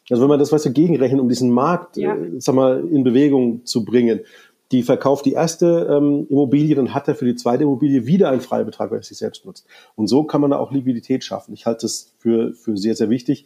[0.09, 2.15] Also wenn man das weißt du, gegenrechnet, um diesen Markt ja.
[2.15, 4.21] äh, sag mal, in Bewegung zu bringen,
[4.71, 8.41] die verkauft die erste ähm, Immobilie, dann hat er für die zweite Immobilie wieder einen
[8.41, 9.65] Freibetrag, weil er sich selbst nutzt.
[9.95, 11.53] Und so kann man da auch Liquidität schaffen.
[11.53, 13.45] Ich halte das für, für sehr, sehr wichtig.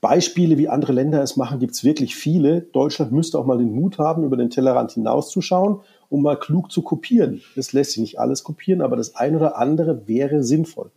[0.00, 2.62] Beispiele, wie andere Länder es machen, gibt es wirklich viele.
[2.62, 6.82] Deutschland müsste auch mal den Mut haben, über den Tellerrand hinauszuschauen um mal klug zu
[6.82, 7.42] kopieren.
[7.56, 10.90] Es lässt sich nicht alles kopieren, aber das eine oder andere wäre sinnvoll.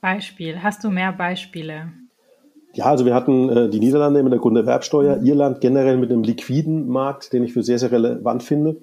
[0.00, 0.62] Beispiel.
[0.62, 1.92] Hast du mehr Beispiele?
[2.74, 5.26] Ja, also wir hatten äh, die Niederlande mit der Grunderwerbsteuer, mhm.
[5.26, 8.76] Irland generell mit einem liquiden Markt, den ich für sehr, sehr relevant finde.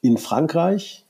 [0.00, 1.04] In Frankreich,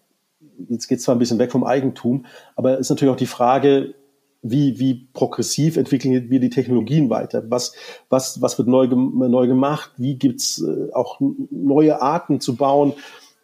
[0.69, 2.25] jetzt geht es zwar ein bisschen weg vom Eigentum,
[2.57, 3.95] aber ist natürlich auch die Frage,
[4.43, 7.43] wie, wie progressiv entwickeln wir die Technologien weiter?
[7.49, 7.75] Was,
[8.09, 9.91] was, was wird neu, neu gemacht?
[9.97, 11.21] Wie gibt's äh, auch
[11.51, 12.95] neue Arten zu bauen?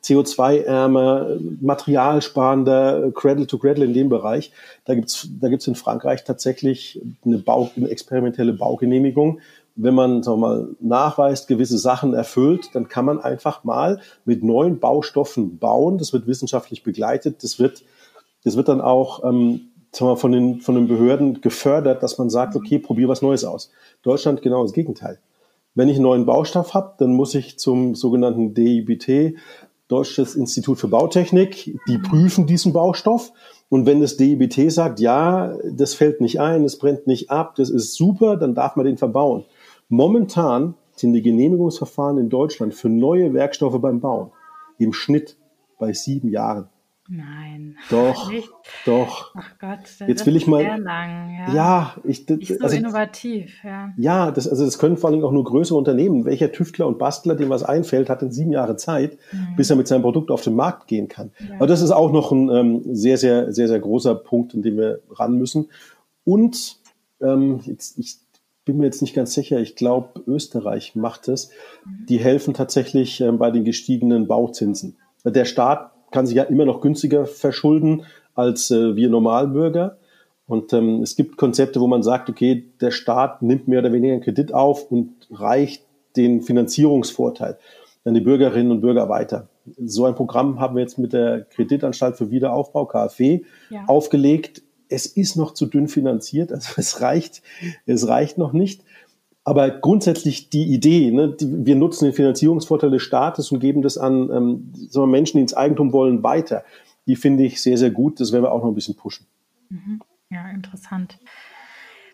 [0.04, 4.52] CO2-ärmer, materialsparender, Cradle to Cradle in dem Bereich.
[4.84, 9.40] Da gibt's da gibt's in Frankreich tatsächlich eine, Bau, eine experimentelle Baugenehmigung.
[9.76, 14.44] Wenn man sagen wir mal, nachweist, gewisse Sachen erfüllt, dann kann man einfach mal mit
[14.44, 15.98] neuen Baustoffen bauen.
[15.98, 17.42] Das wird wissenschaftlich begleitet.
[17.42, 17.82] Das wird,
[18.44, 22.30] das wird dann auch ähm, sagen wir, von, den, von den Behörden gefördert, dass man
[22.30, 23.70] sagt, okay, probier was Neues aus.
[24.02, 25.18] Deutschland genau das Gegenteil.
[25.74, 29.36] Wenn ich einen neuen Baustoff habe, dann muss ich zum sogenannten DIBT,
[29.88, 33.32] Deutsches Institut für Bautechnik, die prüfen diesen Baustoff.
[33.68, 37.70] Und wenn das DIBT sagt, ja, das fällt nicht ein, es brennt nicht ab, das
[37.70, 39.44] ist super, dann darf man den verbauen.
[39.88, 44.30] Momentan sind die Genehmigungsverfahren in Deutschland für neue Werkstoffe beim Bauen
[44.78, 45.36] im Schnitt
[45.78, 46.68] bei sieben Jahren.
[47.08, 47.76] Nein.
[47.90, 48.48] Doch, nicht.
[48.86, 49.34] doch.
[49.34, 50.62] Ach Gott, jetzt will ich mal.
[50.62, 51.54] Lang, ja.
[51.54, 53.92] ja ich, nicht so also, innovativ, ja.
[53.98, 56.24] Ja, das, also das können vor allem auch nur größere Unternehmen.
[56.24, 59.56] Welcher Tüftler und Bastler, dem was einfällt, hat in sieben Jahre Zeit, mhm.
[59.56, 61.32] bis er mit seinem Produkt auf den Markt gehen kann.
[61.40, 61.56] Ja.
[61.56, 64.78] Aber das ist auch noch ein ähm, sehr, sehr, sehr, sehr großer Punkt, in dem
[64.78, 65.68] wir ran müssen.
[66.24, 66.78] Und
[67.20, 68.16] ähm, jetzt, ich
[68.64, 71.50] bin mir jetzt nicht ganz sicher, ich glaube, Österreich macht es.
[71.84, 72.06] Mhm.
[72.06, 74.96] Die helfen tatsächlich ähm, bei den gestiegenen Bauzinsen.
[75.26, 78.04] Der Staat kann sich ja immer noch günstiger verschulden
[78.36, 79.98] als äh, wir Normalbürger.
[80.46, 84.12] Und ähm, es gibt Konzepte, wo man sagt, okay, der Staat nimmt mehr oder weniger
[84.12, 85.82] einen Kredit auf und reicht
[86.16, 87.58] den Finanzierungsvorteil
[88.04, 89.48] an die Bürgerinnen und Bürger weiter.
[89.84, 93.84] So ein Programm haben wir jetzt mit der Kreditanstalt für Wiederaufbau, KfW, ja.
[93.88, 94.62] aufgelegt.
[94.88, 97.42] Es ist noch zu dünn finanziert, also es reicht,
[97.86, 98.82] es reicht noch nicht.
[99.44, 103.98] Aber grundsätzlich die Idee, ne, die, wir nutzen den Finanzierungsvorteil des Staates und geben das
[103.98, 106.64] an ähm, wir, Menschen, die ins Eigentum wollen, weiter.
[107.06, 108.20] Die finde ich sehr, sehr gut.
[108.20, 109.26] Das werden wir auch noch ein bisschen pushen.
[109.68, 110.00] Mhm.
[110.30, 111.18] Ja, interessant.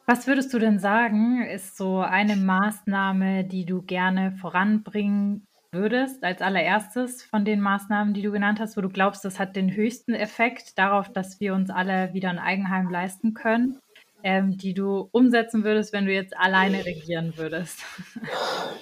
[0.06, 6.42] Was würdest du denn sagen, ist so eine Maßnahme, die du gerne voranbringen würdest, als
[6.42, 10.14] allererstes von den Maßnahmen, die du genannt hast, wo du glaubst, das hat den höchsten
[10.14, 13.78] Effekt darauf, dass wir uns alle wieder ein Eigenheim leisten können?
[14.22, 17.78] Ähm, die du umsetzen würdest, wenn du jetzt alleine regieren würdest?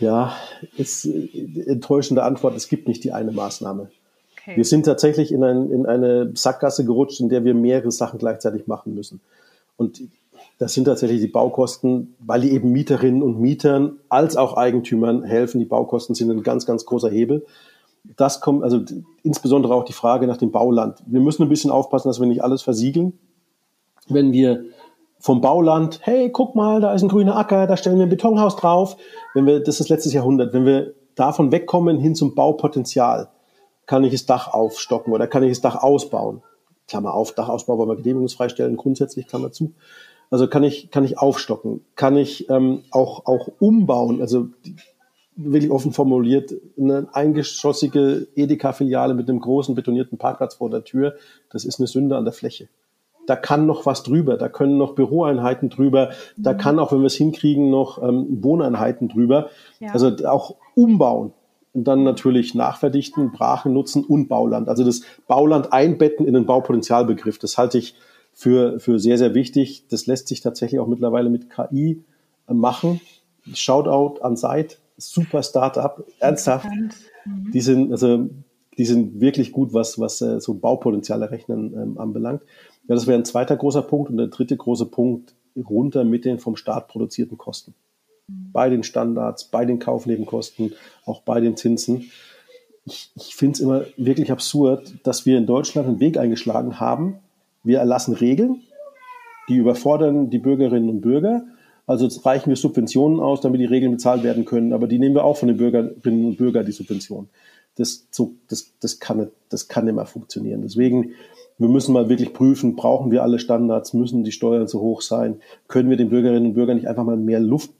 [0.01, 0.37] Ja,
[0.77, 2.55] ist äh, enttäuschende Antwort.
[2.55, 3.91] Es gibt nicht die eine Maßnahme.
[4.41, 4.57] Okay.
[4.57, 8.69] Wir sind tatsächlich in, ein, in eine Sackgasse gerutscht, in der wir mehrere Sachen gleichzeitig
[8.69, 9.21] machen müssen.
[9.77, 10.01] Und
[10.59, 15.59] das sind tatsächlich die Baukosten, weil die eben Mieterinnen und Mietern als auch Eigentümern helfen.
[15.59, 17.45] Die Baukosten sind ein ganz, ganz großer Hebel.
[18.17, 18.81] das kommt, also
[19.23, 21.03] insbesondere auch die Frage nach dem Bauland.
[21.07, 23.19] Wir müssen ein bisschen aufpassen, dass wir nicht alles versiegeln.
[24.09, 24.65] Wenn wir
[25.21, 28.57] vom Bauland, hey, guck mal, da ist ein grüner Acker, da stellen wir ein Betonhaus
[28.57, 28.97] drauf.
[29.35, 33.29] Wenn wir, das ist letztes Jahrhundert, wenn wir davon wegkommen hin zum Baupotenzial,
[33.87, 36.43] kann ich das Dach aufstocken oder kann ich das Dach ausbauen?
[36.87, 39.75] Klammer auf, Dachausbau wollen wir genehmigungsfrei stellen, grundsätzlich, Klammer zu.
[40.31, 44.49] Also kann ich, kann ich aufstocken, kann ich ähm, auch, auch umbauen, also
[45.37, 51.15] wirklich offen formuliert, eine eingeschossige Edeka-Filiale mit einem großen betonierten Parkplatz vor der Tür,
[51.51, 52.69] das ist eine Sünde an der Fläche
[53.29, 56.59] da kann noch was drüber, da können noch Büroeinheiten drüber, da mhm.
[56.59, 59.51] kann auch, wenn wir es hinkriegen, noch ähm, Wohneinheiten drüber.
[59.81, 59.93] Ja.
[59.93, 61.33] Also auch umbauen
[61.73, 64.69] und dann natürlich nachverdichten, Brachen nutzen und Bauland.
[64.69, 67.95] Also das Bauland einbetten in den Baupotenzialbegriff, das halte ich
[68.33, 69.87] für, für sehr, sehr wichtig.
[69.89, 72.05] Das lässt sich tatsächlich auch mittlerweile mit KI
[72.49, 73.01] äh, machen.
[73.53, 76.69] Shoutout an Seit, super Startup, ernsthaft.
[77.25, 77.51] Mhm.
[77.53, 78.29] Die sind, also,
[78.79, 82.43] die sind wirklich gut, was, was äh, so Baupotenzial errechnen ähm, anbelangt.
[82.89, 84.11] Ja, das wäre ein zweiter großer Punkt.
[84.11, 87.75] Und der dritte große Punkt, runter mit den vom Staat produzierten Kosten.
[88.29, 90.75] Bei den Standards, bei den Kaufnebenkosten,
[91.05, 92.11] auch bei den Zinsen.
[92.85, 97.19] Ich, ich finde es immer wirklich absurd, dass wir in Deutschland einen Weg eingeschlagen haben.
[97.63, 98.63] Wir erlassen Regeln,
[99.49, 101.45] die überfordern die Bürgerinnen und Bürger.
[101.87, 105.25] Also reichen wir Subventionen aus, damit die Regeln bezahlt werden können, aber die nehmen wir
[105.25, 107.31] auch von den Bürgerinnen und Bürgern, die Subventionen.
[107.77, 110.63] Das, so, das, das, kann, das kann nicht mehr funktionieren.
[110.63, 111.13] Deswegen
[111.59, 115.41] wir müssen mal wirklich prüfen, brauchen wir alle Standards, müssen die Steuern so hoch sein,
[115.67, 117.71] können wir den Bürgerinnen und Bürgern nicht einfach mal mehr Luft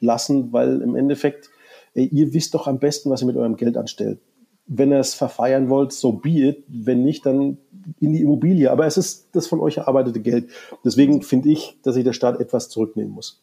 [0.00, 1.50] lassen, weil im Endeffekt,
[1.94, 4.20] ey, ihr wisst doch am besten, was ihr mit eurem Geld anstellt.
[4.66, 6.64] Wenn ihr es verfeiern wollt, so be it.
[6.66, 7.58] Wenn nicht, dann
[8.00, 8.70] in die Immobilie.
[8.70, 10.50] Aber es ist das von euch erarbeitete Geld.
[10.84, 13.40] Deswegen finde ich, dass sich der Staat etwas zurücknehmen muss.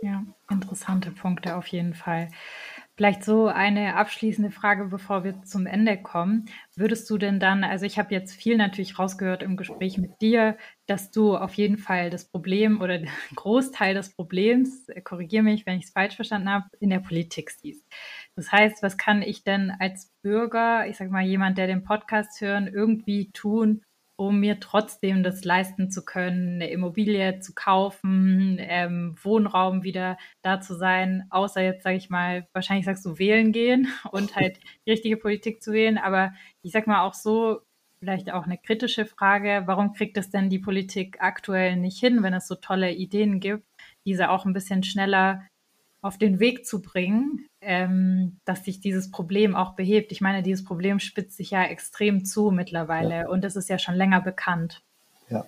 [0.00, 2.28] Ja, interessante Punkte auf jeden Fall.
[2.96, 6.44] Vielleicht so eine abschließende Frage, bevor wir zum Ende kommen.
[6.76, 10.56] Würdest du denn dann, also ich habe jetzt viel natürlich rausgehört im Gespräch mit dir,
[10.86, 15.66] dass du auf jeden Fall das Problem oder den Großteil des Problems, äh, korrigiere mich,
[15.66, 17.84] wenn ich es falsch verstanden habe, in der Politik siehst.
[18.36, 22.40] Das heißt, was kann ich denn als Bürger, ich sage mal jemand, der den Podcast
[22.40, 23.82] hören, irgendwie tun,
[24.16, 30.60] um mir trotzdem das leisten zu können, eine Immobilie zu kaufen, ähm, Wohnraum wieder da
[30.60, 34.92] zu sein, außer jetzt, sage ich mal, wahrscheinlich sagst du wählen gehen und halt die
[34.92, 35.98] richtige Politik zu wählen.
[35.98, 37.60] Aber ich sag mal auch so,
[37.98, 42.34] vielleicht auch eine kritische Frage, warum kriegt es denn die Politik aktuell nicht hin, wenn
[42.34, 43.66] es so tolle Ideen gibt,
[44.04, 45.46] diese auch ein bisschen schneller
[46.04, 50.12] auf den Weg zu bringen, ähm, dass sich dieses Problem auch behebt.
[50.12, 53.28] Ich meine, dieses Problem spitzt sich ja extrem zu mittlerweile ja.
[53.28, 54.82] und das ist ja schon länger bekannt.
[55.30, 55.46] Ja.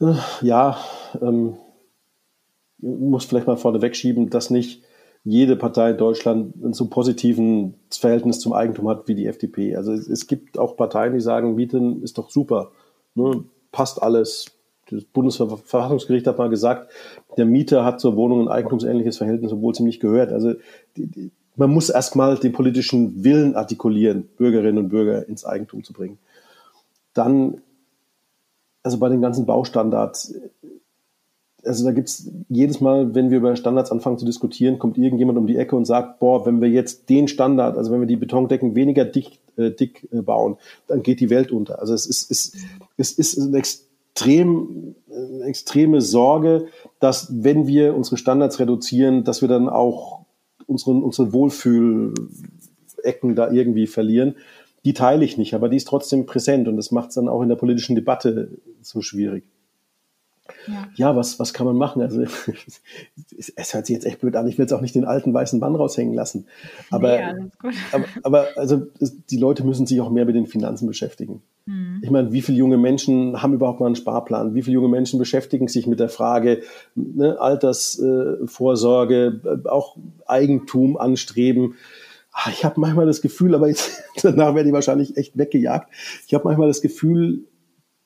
[0.00, 0.78] Äh, ja,
[1.20, 1.58] ähm,
[2.78, 4.82] muss vielleicht mal vorneweg schieben, dass nicht
[5.22, 9.76] jede Partei in Deutschland ein so positiven Verhältnis zum Eigentum hat wie die FDP.
[9.76, 12.72] Also es, es gibt auch Parteien, die sagen, Mieten ist doch super,
[13.14, 14.46] ne, passt alles,
[14.90, 16.90] das Bundesverfassungsgericht hat mal gesagt,
[17.36, 20.32] der Mieter hat zur Wohnung ein eigentumsähnliches Verhältnis, obwohl es ihm nicht gehört.
[20.32, 20.54] Also
[20.96, 25.92] die, die, man muss erstmal den politischen Willen artikulieren, Bürgerinnen und Bürger ins Eigentum zu
[25.92, 26.18] bringen.
[27.14, 27.62] Dann,
[28.82, 30.34] also bei den ganzen Baustandards,
[31.64, 35.38] also da gibt es jedes Mal, wenn wir über Standards anfangen zu diskutieren, kommt irgendjemand
[35.38, 38.16] um die Ecke und sagt, boah, wenn wir jetzt den Standard, also wenn wir die
[38.16, 41.80] Betondecken weniger dick, äh, dick äh, bauen, dann geht die Welt unter.
[41.80, 42.52] Also es ist, es,
[42.96, 43.87] es ist ein extrem,
[44.26, 46.66] äh, extreme Sorge,
[47.00, 50.24] dass wenn wir unsere Standards reduzieren, dass wir dann auch
[50.66, 54.36] unsere, unsere Wohlfühlecken da irgendwie verlieren.
[54.84, 57.42] Die teile ich nicht, aber die ist trotzdem präsent und das macht es dann auch
[57.42, 59.44] in der politischen Debatte so schwierig.
[60.66, 60.88] Ja.
[60.94, 62.00] ja, was, was kann man machen?
[62.02, 64.46] Also es hört sich jetzt echt blöd an.
[64.46, 66.46] Ich will jetzt auch nicht den alten weißen Mann raushängen lassen.
[66.90, 67.50] Aber, nee,
[67.92, 68.86] aber, aber, also
[69.30, 71.42] die Leute müssen sich auch mehr mit den Finanzen beschäftigen.
[71.66, 72.00] Mhm.
[72.02, 74.54] Ich meine, wie viele junge Menschen haben überhaupt mal einen Sparplan?
[74.54, 76.62] Wie viele junge Menschen beschäftigen sich mit der Frage
[76.94, 81.74] ne, Altersvorsorge, äh, auch Eigentum anstreben?
[82.32, 85.92] Ah, ich habe manchmal das Gefühl, aber jetzt, danach werde ich wahrscheinlich echt weggejagt.
[86.26, 87.44] Ich habe manchmal das Gefühl,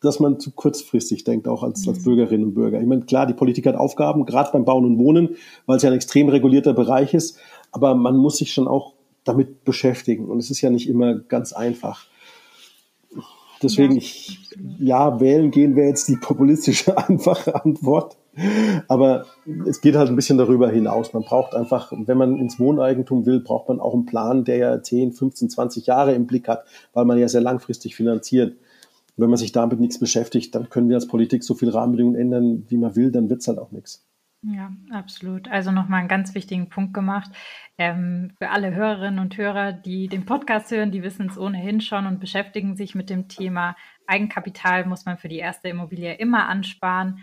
[0.02, 2.04] dass man zu kurzfristig denkt, auch als, als mhm.
[2.04, 2.80] Bürgerinnen und Bürger.
[2.80, 5.36] Ich meine, klar, die Politik hat Aufgaben, gerade beim Bauen und Wohnen,
[5.66, 7.38] weil es ja ein extrem regulierter Bereich ist,
[7.70, 8.94] aber man muss sich schon auch
[9.24, 12.06] damit beschäftigen und es ist ja nicht immer ganz einfach.
[13.62, 14.38] Deswegen, ja, ich,
[14.80, 18.16] ja, wählen gehen wäre jetzt die populistische, einfache Antwort.
[18.88, 19.26] Aber
[19.66, 21.12] es geht halt ein bisschen darüber hinaus.
[21.12, 24.82] Man braucht einfach, wenn man ins Wohneigentum will, braucht man auch einen Plan, der ja
[24.82, 28.56] 10, 15, 20 Jahre im Blick hat, weil man ja sehr langfristig finanziert
[29.16, 32.64] wenn man sich damit nichts beschäftigt, dann können wir als Politik so viel Rahmenbedingungen ändern,
[32.68, 34.06] wie man will, dann wird es halt auch nichts.
[34.44, 35.48] Ja, absolut.
[35.48, 37.30] Also nochmal einen ganz wichtigen Punkt gemacht.
[37.78, 42.06] Ähm, für alle Hörerinnen und Hörer, die den Podcast hören, die wissen es ohnehin schon
[42.06, 47.20] und beschäftigen sich mit dem Thema Eigenkapital muss man für die erste Immobilie immer ansparen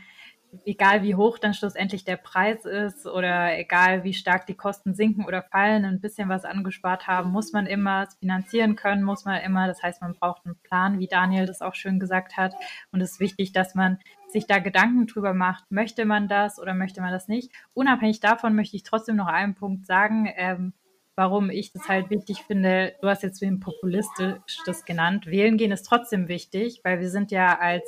[0.65, 5.25] egal wie hoch dann schlussendlich der Preis ist oder egal wie stark die Kosten sinken
[5.25, 9.67] oder fallen, ein bisschen was angespart haben, muss man immer finanzieren können, muss man immer.
[9.67, 12.53] Das heißt, man braucht einen Plan, wie Daniel das auch schön gesagt hat.
[12.91, 16.73] Und es ist wichtig, dass man sich da Gedanken drüber macht, möchte man das oder
[16.73, 17.51] möchte man das nicht.
[17.73, 20.73] Unabhängig davon möchte ich trotzdem noch einen Punkt sagen, ähm,
[21.15, 22.95] warum ich das halt wichtig finde.
[23.01, 25.25] Du hast jetzt wem populistisch das genannt.
[25.25, 27.83] Wählen gehen ist trotzdem wichtig, weil wir sind ja als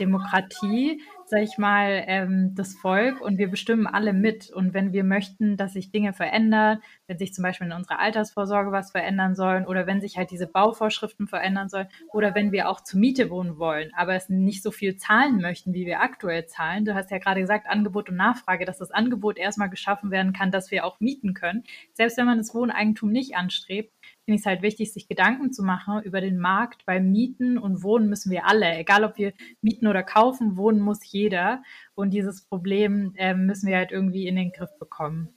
[0.00, 4.50] Demokratie sag ich mal, ähm, das Volk und wir bestimmen alle mit.
[4.50, 8.72] Und wenn wir möchten, dass sich Dinge verändern, wenn sich zum Beispiel in unserer Altersvorsorge
[8.72, 12.80] was verändern sollen oder wenn sich halt diese Bauvorschriften verändern sollen oder wenn wir auch
[12.82, 16.84] zur Miete wohnen wollen, aber es nicht so viel zahlen möchten, wie wir aktuell zahlen.
[16.84, 20.50] Du hast ja gerade gesagt, Angebot und Nachfrage, dass das Angebot erstmal geschaffen werden kann,
[20.50, 21.64] dass wir auch mieten können.
[21.92, 23.92] Selbst wenn man das Wohneigentum nicht anstrebt,
[24.24, 27.82] finde ich es halt wichtig, sich Gedanken zu machen über den Markt, weil Mieten und
[27.82, 28.74] Wohnen müssen wir alle.
[28.76, 31.62] Egal, ob wir mieten oder kaufen, wohnen muss jeder.
[31.94, 35.28] Und dieses Problem äh, müssen wir halt irgendwie in den Griff bekommen.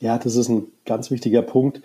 [0.00, 1.82] Ja, das ist ein ganz wichtiger Punkt.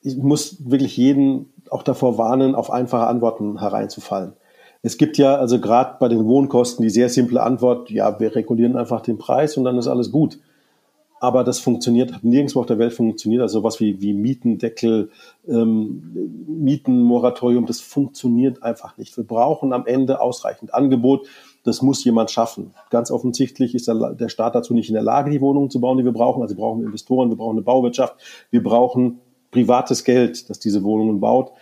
[0.00, 4.32] Ich muss wirklich jeden auch davor warnen, auf einfache Antworten hereinzufallen.
[4.80, 8.76] Es gibt ja also gerade bei den Wohnkosten die sehr simple Antwort, ja, wir regulieren
[8.76, 10.38] einfach den Preis und dann ist alles gut
[11.20, 13.42] aber das funktioniert, hat nirgendwo auf der Welt funktioniert.
[13.42, 15.10] Also sowas wie, wie Mietendeckel,
[15.48, 19.16] ähm, Mietenmoratorium, das funktioniert einfach nicht.
[19.16, 21.26] Wir brauchen am Ende ausreichend Angebot.
[21.64, 22.72] Das muss jemand schaffen.
[22.90, 25.98] Ganz offensichtlich ist der, der Staat dazu nicht in der Lage, die Wohnungen zu bauen,
[25.98, 26.42] die wir brauchen.
[26.42, 28.16] Also wir brauchen Investoren, wir brauchen eine Bauwirtschaft,
[28.50, 31.52] wir brauchen privates Geld, das diese Wohnungen baut.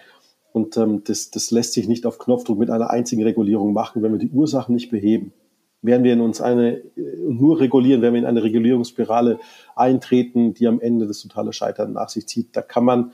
[0.52, 4.12] Und ähm, das, das lässt sich nicht auf Knopfdruck mit einer einzigen Regulierung machen, wenn
[4.12, 5.32] wir die Ursachen nicht beheben
[5.82, 9.38] werden wir in uns eine, nur regulieren, werden wir in eine Regulierungsspirale
[9.74, 12.56] eintreten, die am Ende das totale Scheitern nach sich zieht.
[12.56, 13.12] Da kann man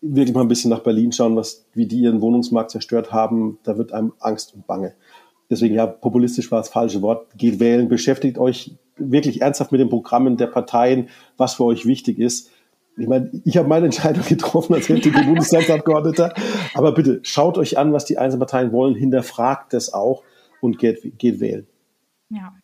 [0.00, 3.58] wirklich mal ein bisschen nach Berlin schauen, was, wie die ihren Wohnungsmarkt zerstört haben.
[3.62, 4.94] Da wird einem Angst und Bange.
[5.50, 7.26] Deswegen, ja, populistisch war das falsche Wort.
[7.36, 12.18] Geht wählen, beschäftigt euch wirklich ernsthaft mit den Programmen der Parteien, was für euch wichtig
[12.18, 12.50] ist.
[12.96, 16.34] Ich meine, ich habe meine Entscheidung getroffen als hälftige Bundestagsabgeordneter.
[16.74, 20.22] Aber bitte schaut euch an, was die einzelnen Parteien wollen, hinterfragt es auch
[20.60, 21.66] und geht, geht wählen.
[22.34, 22.54] Ja,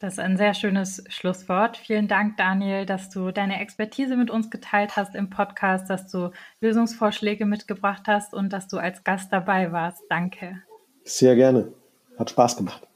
[0.00, 1.78] das ist ein sehr schönes Schlusswort.
[1.78, 6.30] Vielen Dank, Daniel, dass du deine Expertise mit uns geteilt hast im Podcast, dass du
[6.60, 10.02] Lösungsvorschläge mitgebracht hast und dass du als Gast dabei warst.
[10.10, 10.62] Danke.
[11.04, 11.72] Sehr gerne.
[12.18, 12.86] Hat Spaß gemacht.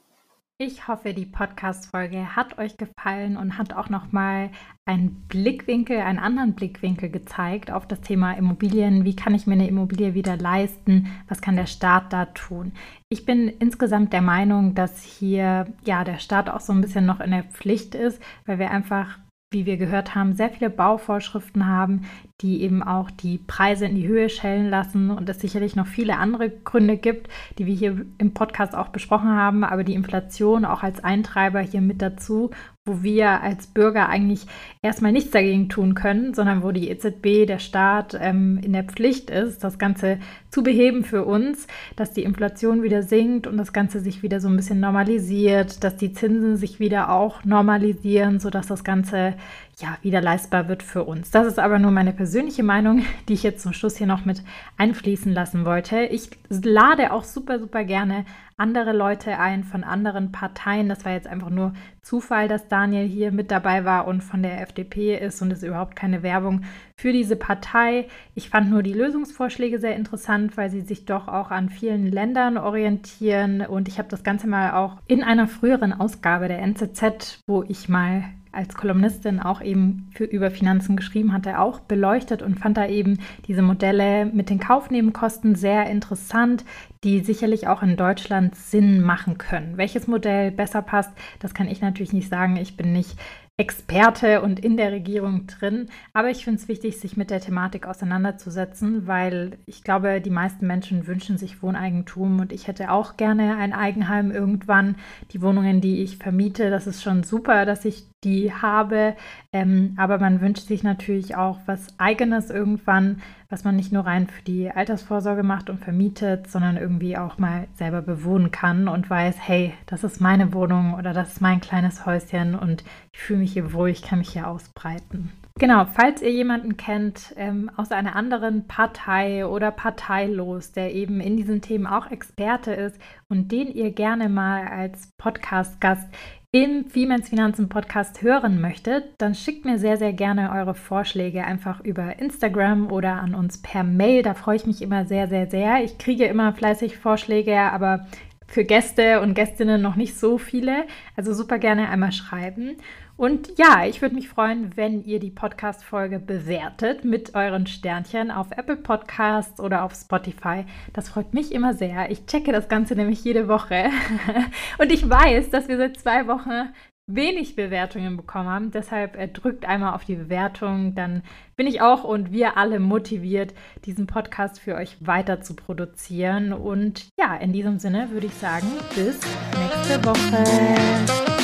[0.61, 4.49] Ich hoffe, die Podcast-Folge hat euch gefallen und hat auch nochmal
[4.83, 9.05] einen Blickwinkel, einen anderen Blickwinkel gezeigt auf das Thema Immobilien.
[9.05, 11.07] Wie kann ich mir eine Immobilie wieder leisten?
[11.29, 12.73] Was kann der Staat da tun?
[13.07, 17.21] Ich bin insgesamt der Meinung, dass hier ja der Staat auch so ein bisschen noch
[17.21, 19.17] in der Pflicht ist, weil wir einfach
[19.51, 22.01] wie wir gehört haben, sehr viele Bauvorschriften haben,
[22.41, 26.17] die eben auch die Preise in die Höhe schellen lassen und es sicherlich noch viele
[26.17, 30.83] andere Gründe gibt, die wir hier im Podcast auch besprochen haben, aber die Inflation auch
[30.83, 32.51] als Eintreiber hier mit dazu
[32.89, 34.45] wo wir als Bürger eigentlich
[34.81, 39.29] erstmal nichts dagegen tun können, sondern wo die EZB, der Staat ähm, in der Pflicht
[39.29, 40.17] ist, das Ganze
[40.49, 44.49] zu beheben für uns, dass die Inflation wieder sinkt und das Ganze sich wieder so
[44.49, 49.35] ein bisschen normalisiert, dass die Zinsen sich wieder auch normalisieren, sodass das Ganze
[49.81, 51.31] ja, wieder leistbar wird für uns.
[51.31, 54.43] Das ist aber nur meine persönliche Meinung, die ich jetzt zum Schluss hier noch mit
[54.77, 56.01] einfließen lassen wollte.
[56.01, 58.25] Ich lade auch super, super gerne
[58.59, 60.89] andere Leute ein von anderen Parteien.
[60.89, 64.61] Das war jetzt einfach nur Zufall, dass Daniel hier mit dabei war und von der
[64.61, 66.63] FDP ist und ist überhaupt keine Werbung
[66.97, 68.07] für diese Partei.
[68.35, 72.57] Ich fand nur die Lösungsvorschläge sehr interessant, weil sie sich doch auch an vielen Ländern
[72.57, 77.63] orientieren und ich habe das Ganze mal auch in einer früheren Ausgabe der NZZ, wo
[77.63, 82.77] ich mal als Kolumnistin auch eben für über Finanzen geschrieben hatte, auch beleuchtet und fand
[82.77, 86.65] da eben diese Modelle mit den Kaufnebenkosten sehr interessant,
[87.03, 89.77] die sicherlich auch in Deutschland Sinn machen können.
[89.77, 92.57] Welches Modell besser passt, das kann ich natürlich nicht sagen.
[92.57, 93.17] Ich bin nicht
[93.59, 95.89] Experte und in der Regierung drin.
[96.13, 100.65] Aber ich finde es wichtig, sich mit der Thematik auseinanderzusetzen, weil ich glaube, die meisten
[100.65, 104.95] Menschen wünschen sich Wohneigentum und ich hätte auch gerne ein Eigenheim irgendwann.
[105.31, 109.15] Die Wohnungen, die ich vermiete, das ist schon super, dass ich die habe.
[109.53, 114.27] Ähm, aber man wünscht sich natürlich auch was Eigenes irgendwann, was man nicht nur rein
[114.27, 119.35] für die Altersvorsorge macht und vermietet, sondern irgendwie auch mal selber bewohnen kann und weiß,
[119.39, 123.53] hey, das ist meine Wohnung oder das ist mein kleines Häuschen und ich fühle mich
[123.53, 125.31] hier wohl, ich kann mich hier ausbreiten.
[125.59, 131.35] Genau, falls ihr jemanden kennt ähm, aus einer anderen Partei oder parteilos, der eben in
[131.35, 132.97] diesen Themen auch Experte ist
[133.27, 136.07] und den ihr gerne mal als Podcast-Gast
[136.51, 141.79] im Femens Finanzen Podcast hören möchtet, dann schickt mir sehr, sehr gerne eure Vorschläge einfach
[141.81, 144.23] über Instagram oder an uns per Mail.
[144.23, 145.83] Da freue ich mich immer sehr, sehr, sehr.
[145.83, 148.07] Ich kriege immer fleißig Vorschläge, aber
[148.47, 150.85] für Gäste und Gästinnen noch nicht so viele.
[151.15, 152.77] Also super gerne einmal schreiben.
[153.19, 158.51] Und ja, ich würde mich freuen, wenn ihr die Podcast-Folge bewertet mit euren Sternchen auf
[158.51, 160.63] Apple Podcasts oder auf Spotify.
[160.93, 162.09] Das freut mich immer sehr.
[162.11, 163.89] Ich checke das Ganze nämlich jede Woche.
[164.77, 166.69] Und ich weiß, dass wir seit zwei Wochen
[167.07, 168.71] wenig Bewertungen bekommen haben.
[168.71, 170.95] Deshalb äh, drückt einmal auf die Bewertung.
[170.95, 171.23] Dann
[171.57, 173.53] bin ich auch und wir alle motiviert,
[173.83, 176.53] diesen Podcast für euch weiter zu produzieren.
[176.53, 179.19] Und ja, in diesem Sinne würde ich sagen, bis
[179.57, 181.38] nächste Woche.